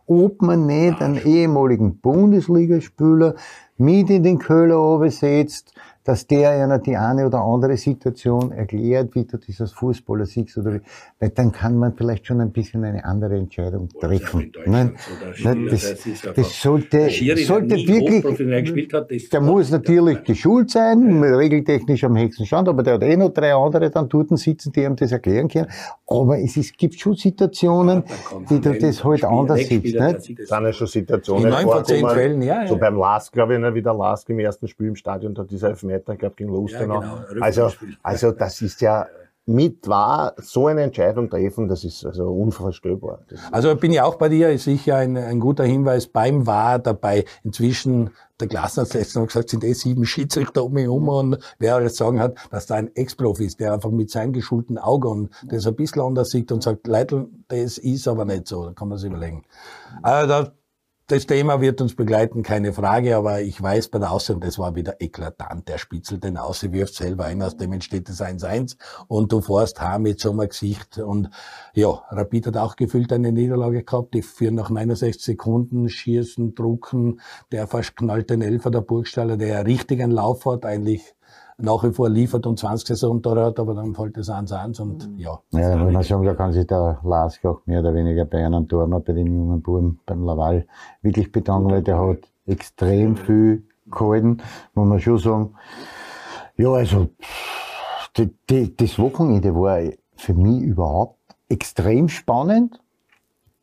[0.06, 3.34] ob man nicht einen ehemaligen Bundesligaspieler
[3.76, 5.72] mit in den Köhler setzt,
[6.04, 10.56] dass der einer die eine oder andere Situation erklärt, wie du das als Fußballer siehst
[10.56, 10.80] oder wie,
[11.18, 14.50] weil dann kann man vielleicht schon ein bisschen eine andere Entscheidung treffen.
[14.66, 14.94] Nein,
[15.44, 18.24] nein, das, das das sollte, Der Schiri, der sollte wirklich,
[18.94, 23.16] hat, das- der muss natürlich geschult sein, regeltechnisch am höchsten Stand, aber der hat eh
[23.16, 25.68] noch drei andere dann dort sitzen, die ihm das erklären können.
[26.06, 28.02] Aber es, ist, gibt schon Situationen,
[28.48, 29.94] die du das halt anders siehst.
[29.94, 32.14] Es sind ja schon Situationen In neun von zehn vorgekommen.
[32.14, 32.80] Fällen, ja, So ja.
[32.80, 35.68] beim Lask, glaube ich, ne, wie der Lask im ersten Spiel im Stadion, da dieser
[35.70, 37.00] Elfmeter, ich glaube, gegen Lustenau.
[37.00, 37.70] genau, also,
[38.02, 39.06] also, das ist ja
[39.50, 43.20] mit wahr, so eine Entscheidung treffen, das ist also unvorstellbar.
[43.28, 46.06] Das Also bin ich auch bei dir, ist sicher ein, ein guter Hinweis.
[46.06, 51.08] Beim war dabei inzwischen, der Glasner hat gesagt, sind eh sieben Schiedsrichter um mich herum
[51.08, 54.78] und wer alles sagen hat, dass da ein Ex-Profi ist, der einfach mit seinen geschulten
[54.78, 58.72] Augen das ein bisschen anders sieht und sagt, Leitl, das ist aber nicht so, da
[58.72, 59.44] kann man sich überlegen.
[60.02, 60.52] Also da,
[61.10, 64.76] das Thema wird uns begleiten, keine Frage, aber ich weiß bei der Aussendung, das war
[64.76, 65.68] wieder eklatant.
[65.68, 68.76] Der spitzelt den aus, sie wirft selber ein, aus dem entsteht das 1-1
[69.08, 71.30] und du fährst heim mit so einem Gesicht und
[71.74, 77.20] ja, Rapid hat auch gefühlt eine Niederlage gehabt, die führen nach 69 Sekunden, schießen, drucken,
[77.50, 81.14] der verknallt den Elfer der Burgstaller, der richtig einen Lauf hat, eigentlich
[81.62, 85.38] nach wie vor liefert und 20 Saisontore hat, aber dann fällt das 1-1 und ja.
[85.50, 88.44] Ja, da muss man sagen, da kann sich der Lask auch mehr oder weniger bei
[88.44, 90.66] einem Tormann, bei dem jungen Buben, beim Laval,
[91.02, 94.38] wirklich bedanken, weil der hat extrem viel gehalten,
[94.74, 95.54] muss man schon sagen.
[96.56, 97.08] Ja, also,
[98.16, 99.80] die, die, das Wochenende war
[100.16, 102.80] für mich überhaupt extrem spannend,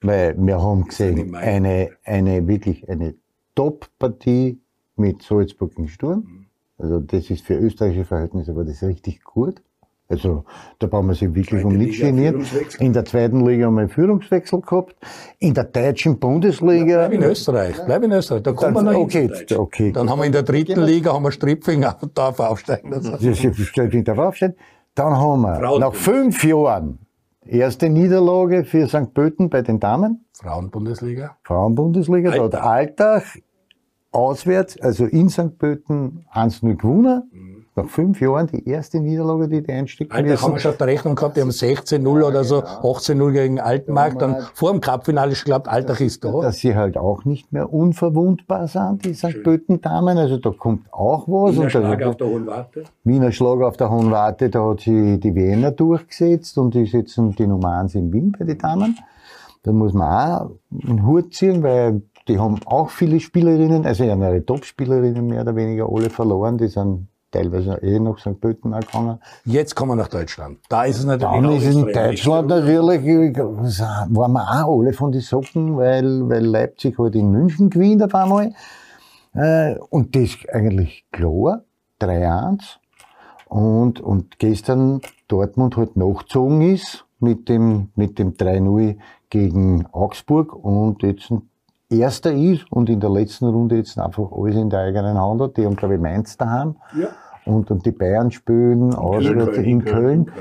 [0.02, 3.16] weil wir haben gesehen, eine, eine wirklich eine
[3.56, 4.60] Top-Partie
[4.96, 6.37] mit Salzburg im Sturm.
[6.78, 9.62] Also das ist für österreichische Verhältnisse war das richtig gut.
[10.10, 10.46] Also
[10.80, 12.46] da brauchen wir sich wirklich um nichts genieren.
[12.80, 14.96] In der zweiten Liga haben wir einen Führungswechsel gehabt.
[15.40, 17.08] In der deutschen Bundesliga.
[17.08, 19.92] Bleib in Österreich, bleib in Österreich, da kommen wir noch okay, okay.
[19.92, 22.94] Dann haben wir in der dritten Liga haben wir Stripfinger und darf aufsteigen.
[23.20, 24.56] Sich darauf aufstellen.
[24.96, 27.00] Dann haben wir Frauen- nach fünf Jahren
[27.46, 29.14] erste Niederlage für St.
[29.14, 30.26] Pölten bei den Damen.
[30.34, 31.38] Frauenbundesliga.
[31.44, 32.32] Frauenbundesliga.
[32.32, 33.24] Da hat Alltag.
[34.18, 35.60] Auswärts, also in St.
[35.60, 37.66] Pölten 1-0 gewonnen.
[37.76, 40.54] Nach fünf Jahren die erste Niederlage, die die einstecken Alter, haben müssen.
[40.54, 44.20] wir schon auf der Rechnung gehabt, die haben 16-0 oder so, 18-0 gegen Altenmarkt.
[44.20, 46.32] Dann vor dem Cup-Finale schon geglaubt, Altach ist da.
[46.42, 49.44] dass sie halt auch nicht mehr unverwundbar sind, die St.
[49.44, 50.18] Pölten-Damen.
[50.18, 51.56] Also da kommt auch was.
[51.56, 52.84] Wiener Schlag auf der Hohen Warte.
[53.04, 57.36] Wiener Schlag auf der Hohen Warte, da hat sie die Wiener durchgesetzt und die setzen
[57.36, 58.98] die Nummer 1 in Wien bei den Damen.
[59.62, 60.50] Da muss man auch
[60.88, 65.88] einen Hut ziehen, weil die haben auch viele Spielerinnen, also ihre Top-Spielerinnen mehr oder weniger
[65.90, 68.40] alle verloren, die sind teilweise eh nach St.
[68.40, 69.20] Pölten auch gegangen.
[69.46, 70.60] Jetzt kommen wir nach Deutschland.
[70.70, 75.22] Da ist es natürlich Dann ist in Deutschland natürlich, waren wir auch alle von den
[75.22, 78.54] Socken, weil, weil Leipzig halt in München gewinnt auf einmal.
[79.34, 81.64] Äh, und das ist eigentlich klar,
[82.02, 82.78] 3-1.
[83.48, 88.98] Und, und gestern Dortmund halt nachgezogen ist mit dem, mit dem 3-0
[89.30, 91.50] gegen Augsburg und jetzt ein
[91.90, 95.58] Erster ist und in der letzten Runde jetzt einfach alles in der eigenen Hand hat.
[95.58, 96.76] Die haben, glaube ich, Mainz daheim.
[97.00, 97.10] Ja.
[97.46, 100.32] Und, und die Bayern spielen auswärts in Köln.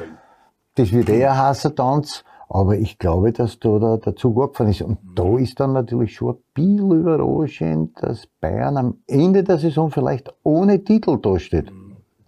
[0.74, 2.24] Das wird eher ein heißer Tanz.
[2.48, 4.82] Aber ich glaube, dass da der, der Zug abgefahren ist.
[4.82, 9.90] Und da ist dann natürlich schon ein bisschen überraschend, dass Bayern am Ende der Saison
[9.90, 11.72] vielleicht ohne Titel dasteht.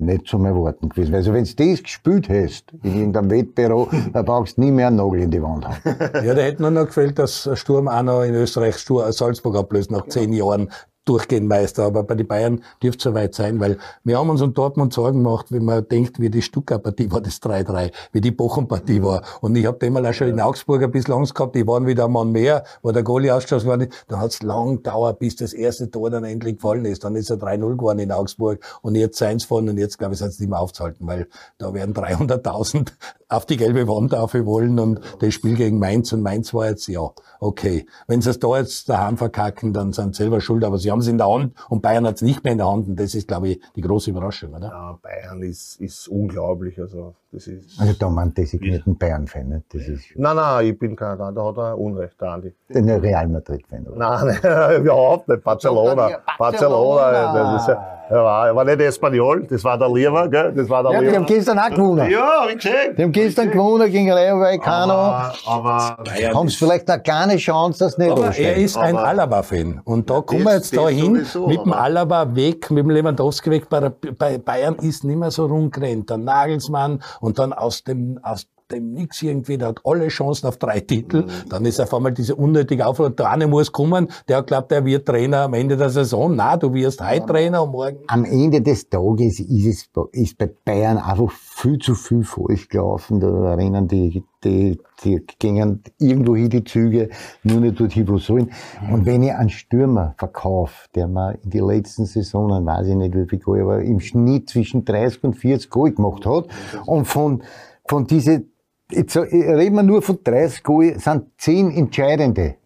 [0.01, 1.15] Nicht zum Erwarten gewesen.
[1.15, 4.97] Also wenn du das gespielt hast, in irgendeinem Wettbüro, dann brauchst du nie mehr einen
[4.97, 5.81] Nagel in die Wand haben.
[6.25, 10.07] Ja, da hätte nur noch gefehlt, dass Sturm auch noch in Österreich Salzburg ablöst nach
[10.07, 10.71] zehn Jahren
[11.09, 11.85] durchgehend Meister.
[11.85, 15.23] Aber bei den Bayern dürfte es soweit sein, weil wir haben uns um Dortmund Sorgen
[15.25, 19.23] gemacht, wenn man denkt, wie die Stuttgart-Partie war, das 3-3, wie die Bochum-Partie war.
[19.41, 22.07] Und ich habe dem auch schon in Augsburg ein bisschen Angst gehabt, die waren wieder
[22.07, 23.79] ein Mann mehr, wo der Goalie ausgeschossen war.
[24.09, 27.05] Da hat es lang gedauert, bis das erste Tor dann endlich gefallen ist.
[27.05, 30.19] Dann ist er 3-0 geworden in Augsburg und jetzt seins von und jetzt, glaube ich,
[30.19, 31.29] sind es nicht mehr aufzuhalten, weil
[31.59, 32.89] da werden 300.000
[33.29, 36.87] auf die gelbe Wand auf wollen und das Spiel gegen Mainz und Mainz war jetzt,
[36.87, 37.87] ja, okay.
[38.07, 40.98] Wenn sie es da jetzt daheim verkacken, dann sind sie selber schuld, aber sie haben
[41.01, 43.15] es in der Hand und Bayern hat es nicht mehr in der Hand und das
[43.15, 44.69] ist, glaube ich, die große Überraschung, oder?
[44.69, 46.79] Ja, Bayern ist, ist unglaublich.
[46.81, 47.81] Also, das ist.
[47.81, 49.75] Also da man designierten Bayern-Fan, nicht?
[49.75, 52.55] Das ist Nein, nein, ich bin kein, da hat er Unrecht, der Andi.
[52.75, 53.87] ein Real Madrid-Fan.
[53.87, 53.97] oder?
[53.97, 55.43] Nein, nein, überhaupt nicht.
[55.45, 56.19] Barcelona.
[56.39, 57.33] Barcelona.
[57.33, 60.53] Das ist, ja- er war, er war nicht Espanyol, das war der Lieber, gell?
[60.55, 61.25] Das war der Ja, die haben Lieber.
[61.27, 62.11] gestern auch gewonnen.
[62.11, 62.97] Ja, hab ich gesehen.
[62.97, 64.93] Die haben gestern gewonnen gegen Rayo Vallecano.
[64.93, 65.97] Aber, aber
[66.35, 69.81] Haben sie vielleicht noch keine Chance, dass nicht Aber er ist ein Alaba-Fan.
[69.85, 73.67] Und da kommen wir jetzt da hin, mit dem Alaba weg, mit dem Lewandowski weg.
[73.69, 76.11] Bei Bayern ist nicht mehr so rumgerannt.
[76.11, 80.57] Der Nagelsmann und dann aus dem, aus dem Nix irgendwie, der hat alle Chancen auf
[80.59, 81.23] drei Titel.
[81.23, 81.49] Mhm.
[81.49, 85.07] Dann ist auf einmal diese unnötige Aufforderung, der eine muss kommen, der glaubt, er wird
[85.07, 86.35] Trainer am Ende der Saison.
[86.35, 87.99] Na, du wirst heute Trainer und morgen.
[88.07, 93.21] Am Ende des Tages ist es ist bei Bayern einfach viel zu viel falsch gelaufen.
[93.21, 97.11] Da rennen die, die, die gingen irgendwo hin die Züge,
[97.43, 98.53] nur nicht dorthin, wo sie sollen.
[98.91, 103.15] Und wenn ich einen Stürmer verkaufe, der mir in die letzten Saisonen, weiß ich nicht
[103.15, 106.47] wie viel Goal, aber im Schnitt zwischen 30 und 40 Goal gemacht hat,
[106.87, 107.43] und von,
[107.87, 108.45] von diese,
[108.91, 112.57] jetzt so- reden wir nur von 30 Goal, sind 10 entscheidende.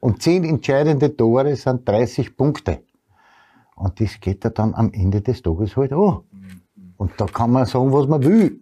[0.00, 2.82] Und 10 entscheidende Tore sind 30 Punkte.
[3.76, 6.20] Und das geht ja dann am Ende des Tages halt an.
[6.96, 8.60] Und da kann man sagen, was man will.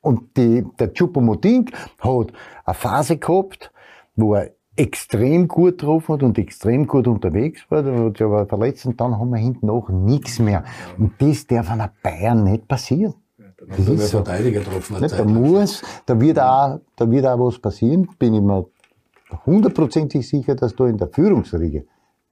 [0.00, 2.32] Und die, der Chupomoting hat
[2.64, 3.72] eine Phase gehabt,
[4.14, 7.82] wo er extrem gut drauf hat und extrem gut unterwegs war.
[7.82, 10.64] Da hat sich aber verletzt und dann haben wir hinten noch nichts mehr.
[10.98, 13.14] Und das darf an Bayern nicht passieren.
[13.58, 14.18] Das Der ist so.
[14.18, 15.02] Verteidiger getroffen hat.
[15.02, 15.18] Nicht?
[15.18, 18.66] Da muss, da wird auch, da wird auch was passieren, bin ich mir
[19.46, 21.86] hundertprozentig sicher, dass da in der Führungsriege,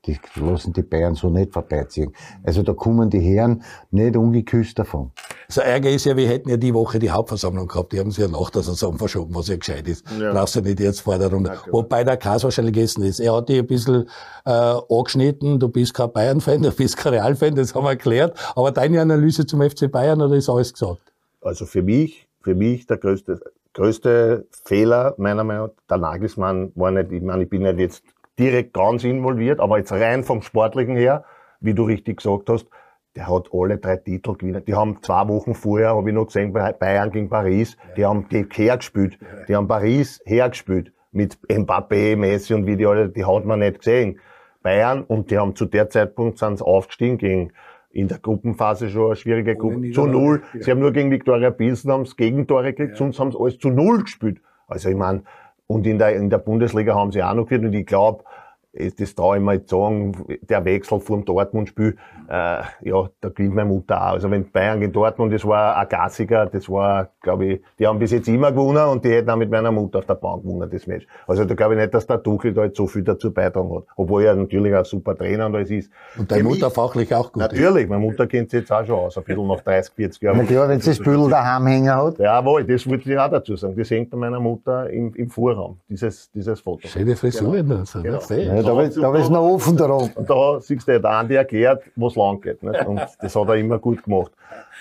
[0.06, 2.12] die lassen die Bayern so nicht vorbeiziehen.
[2.42, 5.12] Also da kommen die Herren nicht ungeküsst davon.
[5.46, 8.20] Das Ärger ist ja, wir hätten ja die Woche die Hauptversammlung gehabt, die haben sie
[8.20, 10.04] ja nach der Saison verschoben, was ja gescheit ist.
[10.18, 10.32] Ja.
[10.32, 11.52] Brauchst du nicht jetzt vor der Runde.
[11.70, 13.18] Wobei der Kas wahrscheinlich gegessen ist.
[13.18, 14.08] Er hat dich ein bisschen
[14.44, 18.38] äh, angeschnitten, du bist kein Bayern-Fan, du bist kein Real-Fan, das haben wir erklärt.
[18.54, 21.13] Aber deine Analyse zum FC Bayern, oder ist alles gesagt?
[21.44, 23.38] Also für mich, für mich der größte,
[23.74, 28.04] größte Fehler meiner Meinung nach, der Nagelsmann war nicht, ich meine, ich bin nicht jetzt
[28.38, 31.24] direkt ganz involviert, aber jetzt rein vom Sportlichen her,
[31.60, 32.66] wie du richtig gesagt hast,
[33.14, 34.64] der hat alle drei Titel gewonnen.
[34.64, 38.46] Die haben zwei Wochen vorher, habe ich noch gesehen, Bayern gegen Paris, die haben die
[38.50, 39.18] hergespielt.
[39.46, 40.92] Die haben Paris hergespielt.
[41.12, 44.18] Mit Mbappé, Messi und wie die alle, die hat man nicht gesehen.
[44.62, 47.52] Bayern, und die haben zu der Zeitpunkt sind aufgestiegen gegen
[47.94, 49.92] in der Gruppenphase schon eine schwierige Gruppe.
[49.92, 50.42] Zu null.
[50.52, 50.62] ja.
[50.62, 53.70] Sie haben nur gegen Viktoria Pilsen haben sie Gegentore gekriegt, sonst haben sie alles zu
[53.70, 54.40] null gespielt.
[54.66, 55.22] Also ich meine,
[55.66, 58.24] und in der, in der Bundesliga haben sie auch noch geführt und ich glaube,
[58.72, 61.96] das traue ich mir jetzt sagen, der Wechsel vor dem Dortmund-Spiel,
[62.28, 64.12] äh, ja, da gewinnt meine Mutter auch.
[64.12, 67.98] Also wenn Bayern gegen Dortmund, das war ein Gassiger, das war, glaube ich, die haben
[67.98, 70.68] bis jetzt immer gewonnen und die hätten auch mit meiner Mutter auf der Bank gewonnen,
[70.70, 71.06] das Match.
[71.26, 73.84] Also da glaube ich nicht, dass der Tuchel da jetzt so viel dazu beitragen hat.
[73.96, 75.90] Obwohl er natürlich ein super Trainer und alles ist.
[76.18, 77.52] Und deine Für Mutter mich- fachlich auch gut ist.
[77.52, 80.38] Natürlich, meine Mutter kennt sich jetzt auch schon aus, ein bisschen nach 30, 40 Jahren.
[80.38, 82.18] Na klar, wenn sie das Büdel daheim hängen hat.
[82.18, 83.74] Jawohl, das wollte ich auch dazu sagen.
[83.76, 86.88] Das hängt an meiner Mutter im, im Vorraum, dieses, dieses Foto.
[86.88, 87.84] Schöne Frisur, genau.
[87.84, 88.14] so, Genau.
[88.16, 88.20] ne?
[88.20, 88.46] Fähig.
[88.48, 90.10] Ja, da, ist- da ist noch offen darum.
[90.14, 92.62] Und da siehst du, der Andi erklärt, wo es lang geht.
[92.62, 92.86] Nicht?
[92.86, 94.32] Und das hat er immer gut gemacht.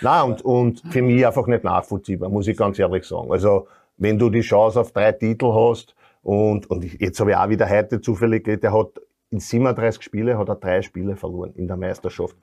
[0.02, 3.32] Nein, und, und für mich einfach nicht nachvollziehbar, muss ich ganz ehrlich sagen.
[3.32, 3.68] Also,
[3.98, 7.70] wenn du die Chance auf drei Titel hast, und, und jetzt habe ich auch wieder
[7.70, 12.38] heute zufällig, der hat in 37 Spiele hat er drei Spiele verloren in der Meisterschaft.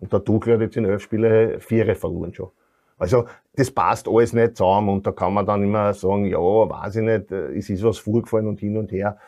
[0.00, 2.50] Und der Tuchel hat jetzt in elf Spiele vier verloren schon.
[2.98, 6.96] Also, das passt alles nicht zusammen und da kann man dann immer sagen, ja, weiß
[6.96, 9.18] ich nicht, äh, es ist was vorgefallen und hin und her.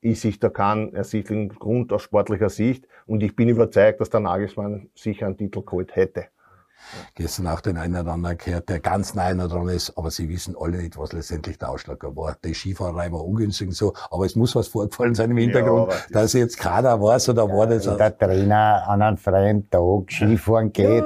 [0.00, 4.20] Ich sehe da keinen ersichtlichen Grund aus sportlicher Sicht und ich bin überzeugt, dass der
[4.20, 6.28] Nagelsmann sicher einen Titel geholt hätte.
[7.14, 10.54] Gestern auch den einen oder anderen gehört, der ganz nah dran ist, aber sie wissen
[10.58, 12.36] alle nicht, was letztendlich der Ausschlag war.
[12.44, 15.94] Die Skifahrerei war ungünstig und so, aber es muss was vorgefallen sein im Hintergrund, aber
[16.10, 17.84] dass jetzt keiner weiß oder war das.
[17.84, 21.04] Der Trainer an einem freien Tag Skifahren geht.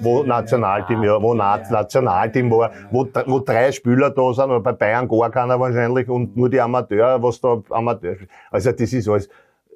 [0.00, 4.72] wo Nationalteam, ja, wo Na Nationalteam war, wo, wo drei Spieler da sind, oder bei
[4.72, 8.16] Bayern gar keiner wahrscheinlich und nur die Amateur, was da Amateur,
[8.50, 9.28] also das ist alles,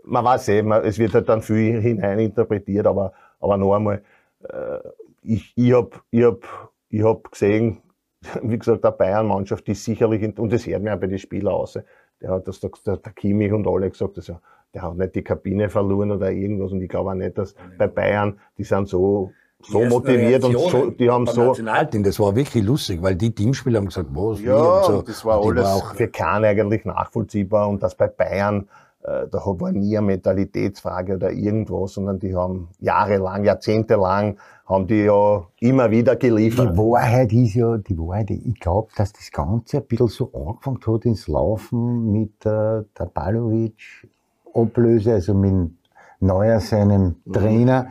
[0.04, 4.02] man weiß eh, man, es wird halt dann viel hineininterpretiert, aber, aber noch einmal,
[4.48, 4.78] äh,
[5.24, 7.82] ich, ich hab, ich hab, ich hab gesehen,
[8.42, 11.78] wie gesagt, der Bayern-Mannschaft ist sicherlich, und das hört mir auch bei den Spielern aus,
[12.20, 14.38] der hat das, der, der Kimmich und alle gesagt, also,
[14.72, 17.86] der hat nicht die Kabine verloren oder irgendwas und ich glaube auch nicht, dass bei
[17.86, 22.64] Bayern, die sind so, so motiviert und so, die haben so, Nationalteam, das war wirklich
[22.64, 25.02] lustig, weil die Teamspieler haben gesagt, was, ja, und so.
[25.02, 28.68] das war Und alles auch für keinen eigentlich nachvollziehbar und das bei Bayern,
[29.04, 35.02] äh, da war nie eine Mentalitätsfrage oder irgendwas, sondern die haben jahrelang, jahrzehntelang, haben die
[35.04, 36.76] ja immer wieder Die geliefert.
[36.76, 41.04] Wahrheit ist ja, die Wahrheit, ich glaube, dass das Ganze ein bisschen so angefangen hat
[41.04, 44.08] ins Laufen mit äh, der Balovic
[44.54, 45.72] Ablöse, also mit
[46.20, 47.90] Neuer, seinem Trainer.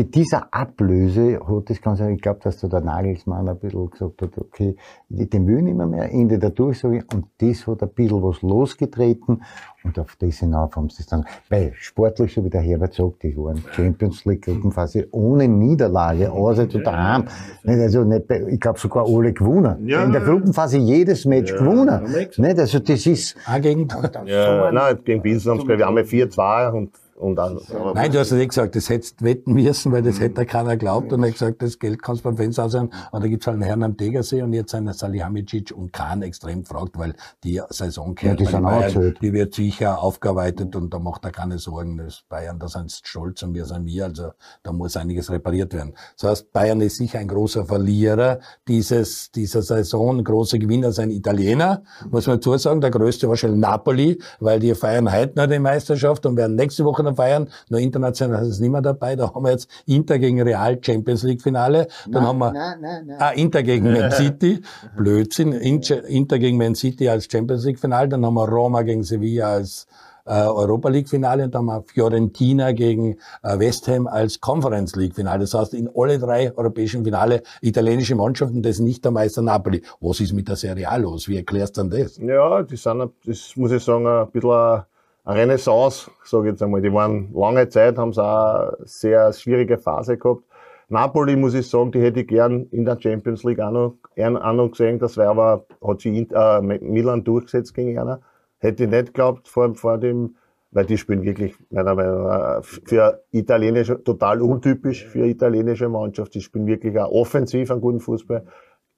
[0.00, 4.22] Bei dieser Ablöse hat das Ganze, ich glaube, dass da der Nagelsmann ein bisschen gesagt
[4.22, 4.74] hat, okay,
[5.10, 7.04] den will ich nicht mehr, mehr, Ende der Durchsage.
[7.12, 9.42] Und das hat ein bisschen was losgetreten.
[9.84, 13.24] Und auf das hinauf haben sie es dann, weil sportlich, so wie der Herbert sagt,
[13.24, 17.24] die waren Champions League Gruppenphase ohne Niederlage, auswärts und daheim.
[17.66, 19.86] Also nicht, bei- ich glaube sogar alle gewonnen.
[19.86, 20.02] Ja.
[20.02, 22.04] In der Gruppenphase jedes Match gewonnen.
[22.38, 23.86] Nicht, also das ist, auch gegen,
[24.24, 26.90] Ja, nein, gegen Pilsen haben sie, glaube ich, einmal 4-2 und,
[27.20, 27.60] und dann,
[27.94, 31.12] Nein, du hast ja nicht gesagt, das hättest wetten müssen, weil das hätte keiner glaubt.
[31.12, 32.90] Und er hat gesagt, das Geld kannst du beim Fenster aussehen.
[33.12, 36.62] Und da gibt's halt einen Herrn am Tegersee und jetzt einen Salihamidzic und Kahn extrem
[36.62, 37.14] gefragt, weil
[37.44, 39.18] die Saison Ja, die sind Bayern, erzählt.
[39.20, 41.98] die wird sicher aufgearbeitet und da macht er keine Sorgen.
[41.98, 44.30] Das Bayern, da sind stolz und wir sind wir, also
[44.62, 45.92] da muss einiges repariert werden.
[46.18, 50.24] Das heißt, Bayern ist sicher ein großer Verlierer dieses, dieser Saison.
[50.24, 52.80] Große Gewinner sind Italiener, muss man dazu sagen.
[52.80, 57.02] Der größte wahrscheinlich Napoli, weil die feiern heute noch die Meisterschaft und werden nächste Woche
[57.02, 57.48] noch feiern.
[57.68, 59.16] Nur international ist es nicht mehr dabei.
[59.16, 61.88] Da haben wir jetzt Inter gegen Real Champions League Finale.
[62.08, 63.16] Dann haben wir nein, nein, nein.
[63.18, 64.62] Ah, Inter gegen Man City.
[64.96, 65.52] Blödsinn.
[65.52, 68.08] Inter Inter gegen Man City als Champions League Finale.
[68.08, 69.86] Dann haben wir Roma gegen Sevilla als
[70.26, 71.44] äh, Europa League Finale.
[71.44, 75.40] Und dann haben wir Fiorentina gegen äh, West Ham als Conference League Finale.
[75.40, 79.82] Das heißt, in alle drei europäischen Finale italienische Mannschaften, das ist nicht der Meister Napoli.
[80.00, 81.28] Was ist mit der Serie A los?
[81.28, 82.16] Wie erklärst du denn das?
[82.18, 84.82] Ja, die sind, das muss ich sagen, ein bisschen
[85.24, 86.82] eine Renaissance, sage ich jetzt einmal.
[86.82, 90.42] Die waren lange Zeit, haben sie auch eine sehr schwierige Phase gehabt.
[90.88, 94.52] Napoli, muss ich sagen, die hätte ich gern in der Champions League auch noch, auch
[94.52, 94.98] noch gesehen.
[94.98, 98.20] Das wäre aber, hat sich äh, Milan durchgesetzt gegen einer.
[98.58, 100.34] Hätte ich nicht geglaubt vor, vor dem,
[100.72, 106.34] weil die spielen wirklich, meiner Meinung nach, für italienische, total untypisch für italienische Mannschaft.
[106.34, 108.44] Die spielen wirklich auch offensiv einen guten Fußball.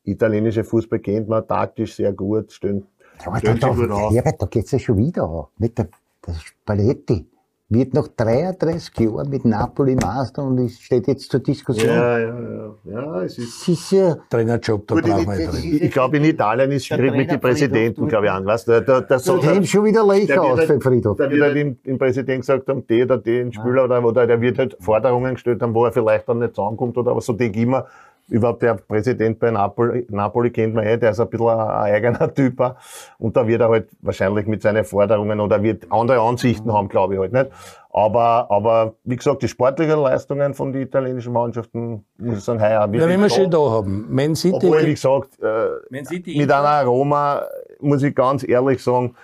[0.05, 2.87] Italienische Fußball kennt man taktisch sehr gut, stehen
[3.27, 4.15] Aber da, da, auf.
[4.15, 5.45] Herbert, da geht's ja schon wieder an.
[5.59, 5.89] Nicht der,
[6.27, 7.27] der Spalletti
[7.73, 11.89] wird nach 33 Jahren mit Napoli Master und es steht jetzt zur Diskussion.
[11.89, 12.75] Ja, ja, ja.
[12.85, 13.61] Ja, es ist.
[13.61, 16.91] Das ist ja, Trainerjob, da brauchen wir ich, nicht ich, ich glaube, in Italien ist
[16.91, 18.45] Der schwierig mit den Präsidenten, glaube ich, an.
[18.45, 21.17] Weißt du, der, der, da sehen schon wieder der Löcher aus für halt, Friedhof.
[21.17, 24.41] der wird halt dem, dem Präsident gesagt haben, die oder den Spieler oder, oder der
[24.41, 27.59] wird halt Forderungen gestellt haben, wo er vielleicht dann nicht zusammenkommt oder aber so denke
[27.59, 27.87] ich immer,
[28.29, 32.33] überhaupt der Präsident bei Napoli, Napoli kennt man eh, der ist ein bisschen ein, eigener
[32.35, 32.75] Typ
[33.19, 37.15] und da wird er halt wahrscheinlich mit seinen Forderungen oder wird andere Ansichten haben, glaube
[37.15, 37.51] ich halt nicht.
[37.95, 42.71] Aber, aber wie gesagt, die sportlichen Leistungen von den italienischen Mannschaften, muss ich sagen, heuer
[42.71, 43.59] Ja, wirklich wenn wir schon da.
[43.59, 44.07] da haben.
[44.09, 47.43] Man City, Obwohl, wie gesagt, äh, mit einer Roma,
[47.81, 49.15] muss ich ganz ehrlich sagen,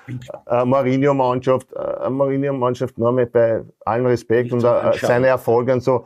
[0.45, 5.83] eine Mourinho-Mannschaft, äh, eine Mourinho-Mannschaft, nur mit bei allem Respekt und äh, seine Erfolge und
[5.83, 6.05] so,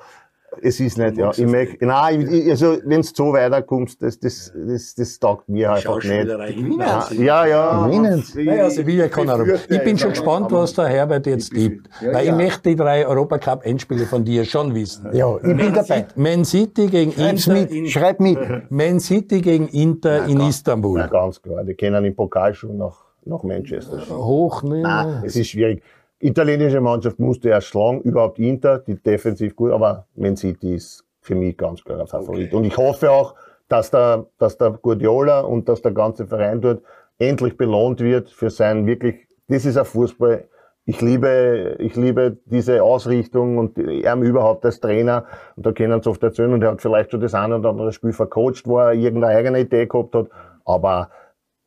[0.61, 4.53] es ist nicht, ja, ich möchte, nein, ich, also, wenn es so weiterkommst, das, das,
[4.55, 6.05] das, das taugt mir einfach nicht.
[6.05, 6.81] Schauspielerei gewinnen.
[6.81, 7.87] Ja, ja, ja.
[7.87, 8.25] Gewinnen.
[8.35, 11.89] Naja, Sevilla kann befürchte Ich bin schon gespannt, was der Herbert jetzt tippt.
[12.01, 15.09] Weil ich möchte die drei Europacup-Endspiele von dir schon wissen.
[15.13, 16.07] Ja, ich bin dabei.
[16.17, 18.39] Man City gegen Schreib's Inter, mit, in, schreib mit.
[18.71, 20.99] Man City gegen Inter in Istanbul.
[20.99, 24.01] Ja, ganz klar, die kennen im Pokal schon nach, nach Manchester.
[24.11, 25.23] Hoch, ne?
[25.25, 25.83] Es ist schwierig.
[26.23, 31.35] Italienische Mannschaft musste erst schlagen, überhaupt Inter, die defensiv gut, aber Man City ist für
[31.35, 32.55] mich ganz klar ein Favorit.
[32.55, 33.35] Und ich hoffe auch,
[33.69, 36.83] dass der, dass der Guardiola und dass der ganze Verein dort
[37.19, 40.45] endlich belohnt wird für sein wirklich, das ist ein Fußball.
[40.85, 45.25] Ich liebe, ich liebe diese Ausrichtung und er überhaupt als Trainer.
[45.57, 47.93] Und da können sie oft erzählen und er hat vielleicht schon das eine oder andere
[47.93, 50.29] Spiel vercoacht, wo er irgendeine eigene Idee gehabt hat.
[50.65, 51.11] Aber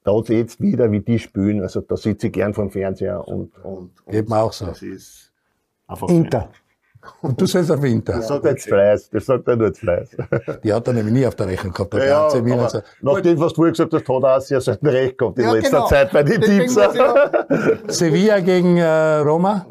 [0.06, 3.92] da jetzt wieder, wie die spielen, also da sitze ich gern vom Fernseher und, und,
[4.06, 4.68] und Geht mir auch so.
[4.68, 5.32] das ist
[5.88, 6.50] einfach Inter.
[7.22, 8.14] Und du sollst auf Winter.
[8.14, 9.10] Das sagt er jetzt Fleiß.
[9.12, 10.18] Das sagt er nur jetzt Fleiß.
[10.64, 11.94] Die hat er nämlich nie auf der Rechnung gehabt.
[11.94, 12.80] Der Ja, ganze Milan aber so.
[13.02, 15.46] nach dem, was du vorher gesagt hast, hat er auch sehr selten recht gehabt in
[15.46, 15.88] Ja, letzter genau.
[15.88, 16.42] Zeit bei den
[16.80, 19.68] auch- Sevilla gegen äh, Roma.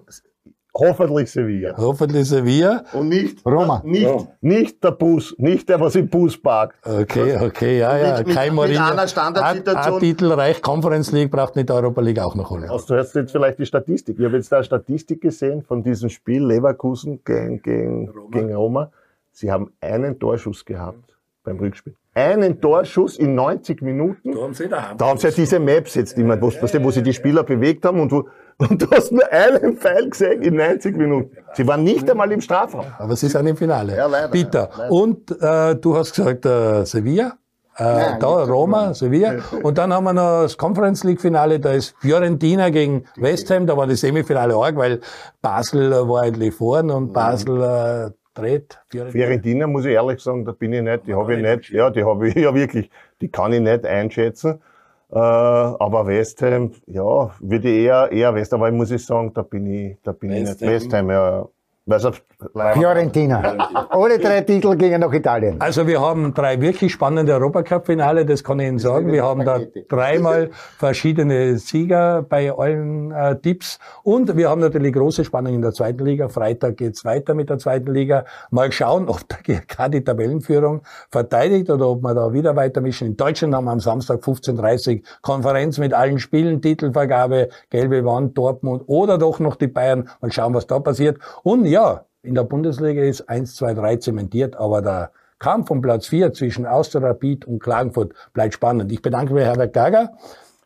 [0.76, 1.74] Hoffentlich Sevilla.
[1.76, 2.82] Hoffentlich Sevilla.
[2.92, 3.80] Und nicht, Roma.
[3.84, 4.16] nicht, Ja.
[4.40, 6.76] nicht der Bus, nicht der, was im Bus parkt.
[6.84, 8.18] Okay, okay, ja, ja.
[8.18, 8.82] mit- mit- Kein mit Mourinho.
[8.90, 9.94] einer Standardsituation.
[9.94, 12.68] Ein Titel reicht, Conference League braucht nicht Europa League auch noch holen.
[12.68, 14.18] Hast du jetzt jetzt vielleicht die Statistik?
[14.18, 18.28] Ich habe jetzt da eine Statistik gesehen von diesem Spiel Leverkusen gegen, gegen, Roma.
[18.32, 18.90] gegen Roma.
[19.30, 21.94] Sie haben einen Torschuss gehabt beim Rückspiel.
[22.16, 24.32] Einen Torschuss in 90 Minuten.
[24.32, 24.68] Da haben sie.
[24.68, 27.42] Da haben sie ja diese Maps jetzt immer, wo, weißt du, wo sie die Spieler
[27.42, 31.36] bewegt haben und, wo, und du hast nur einen Pfeil gesehen in 90 Minuten.
[31.54, 32.86] Sie waren nicht einmal im Strafraum.
[32.98, 33.96] Aber sie sind im Finale.
[33.96, 34.70] Ja, leider, Bitter.
[34.76, 34.92] leider.
[34.92, 37.38] Und äh, du hast gesagt äh, Sevilla.
[37.76, 39.42] Äh, da Roma, Sevilla.
[39.62, 43.66] Und dann haben wir noch das Conference League Finale, da ist Fiorentina gegen West Ham,
[43.66, 45.00] da war das Semifinale arg, weil
[45.42, 48.78] Basel äh, war eigentlich vorne und Basel äh, dreht.
[48.88, 49.24] Fiorentina.
[49.24, 52.04] Fiorentina muss ich ehrlich sagen, da bin ich nicht, die habe ich nicht, ja, die
[52.04, 52.90] habe ich ja wirklich,
[53.20, 54.60] die kann ich nicht einschätzen.
[55.14, 59.06] Äh, aber West Ham, ja, würde ich eher, eher West Ham, aber ich muss ich
[59.06, 60.74] sagen, da bin ich, da bin West ich nicht.
[60.74, 61.48] West Ham, ja.
[61.86, 62.22] Weil's auf-
[62.74, 63.88] Fiorentina.
[63.90, 65.60] Alle drei Titel gingen nach Italien.
[65.60, 69.12] Also wir haben drei wirklich spannende Europacup-Finale, das kann ich Ihnen sagen.
[69.12, 73.78] Wir haben da dreimal verschiedene Sieger bei allen äh, Tipps.
[74.02, 76.28] Und wir haben natürlich große Spannung in der zweiten Liga.
[76.28, 78.24] Freitag geht's weiter mit der zweiten Liga.
[78.50, 83.08] Mal schauen, ob der GRK die Tabellenführung verteidigt oder ob wir da wieder weitermischen.
[83.08, 88.36] In Deutschland haben wir am Samstag 15.30 Uhr Konferenz mit allen Spielen, Titelvergabe, gelbe Wand,
[88.38, 90.08] Dortmund oder doch noch die Bayern.
[90.22, 91.18] Mal schauen, was da passiert.
[91.42, 95.10] Und ja, in der Bundesliga ist 1, 2, 3 zementiert, aber der
[95.40, 98.92] Kampf um Platz 4 zwischen Austria Rapid und Klagenfurt bleibt spannend.
[98.92, 100.12] Ich bedanke mich, Herbert Gager.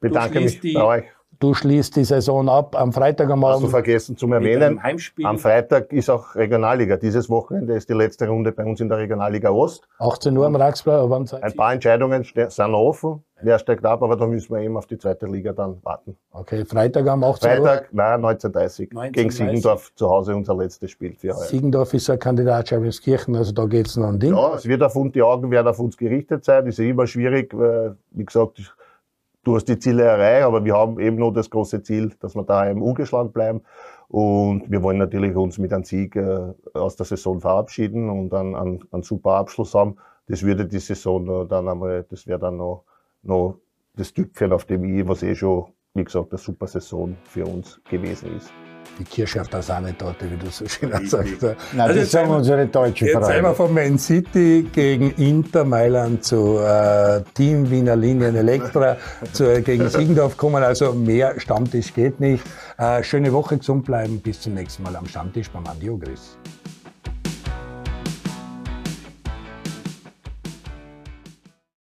[0.01, 1.05] bedanke mich bei euch.
[1.41, 4.80] Du schließt die Saison ab am Freitag am Hast du vergessen zu erwähnen,
[5.22, 6.97] am Freitag ist auch Regionalliga.
[6.97, 9.86] Dieses Wochenende ist die letzte Runde bei uns in der Regionalliga Ost.
[10.01, 11.01] 18 Uhr am Raxplatz.
[11.01, 13.22] aber am Zeit- Ein paar Entscheidungen sind noch offen.
[13.41, 16.16] Wer steigt ab, aber da müssen wir eben auf die zweite Liga dann warten.
[16.32, 17.66] Okay, Freitag am 18 Uhr.
[17.66, 18.78] Freitag, nein, 19.30
[19.12, 19.30] Gegen 19:30.
[19.30, 21.45] Siegendorf zu Hause unser letztes Spiel für heuer.
[21.45, 24.34] Siegendorf ist ein Kandidat Scheibenskirchen, also da geht's noch ein Ding.
[24.34, 26.64] Ja, es wird auf uns, die Augen werden auf uns gerichtet sein.
[26.66, 27.57] Das ist immer schwierig.
[27.57, 28.59] weil, Wie gesagt,
[29.45, 32.45] du hast die Ziele erreicht, aber wir haben eben noch das große Ziel, dass wir
[32.45, 33.62] daheim ungeschlagen bleiben.
[34.09, 38.55] Und wir wollen natürlich uns mit einem Sieg äh, aus der Saison verabschieden und dann
[38.55, 39.97] einen, einen super Abschluss haben.
[40.26, 42.84] Das würde die Saison dann einmal, das wäre dann noch,
[43.22, 43.59] noch
[43.95, 47.80] das Tüpfchen auf dem i, was eh schon, wie gesagt, eine super Saison für uns
[47.91, 48.53] gewesen ist.
[48.99, 51.43] Die Kirsche auf der Sahnetorte, wie du so schön sagst.
[51.43, 53.55] Nein, Also das jetzt sagen unsere deutschen Jetzt sind wir Freunde.
[53.55, 58.97] von Man City gegen Inter Mailand zu äh, Team Wiener Linien Elektra
[59.32, 60.62] zu, gegen Siegendorf kommen.
[60.62, 62.43] Also mehr Stammtisch geht nicht.
[62.76, 64.20] Äh, schöne Woche, gesund bleiben.
[64.20, 66.36] Bis zum nächsten Mal am Stammtisch beim Andi Ogris.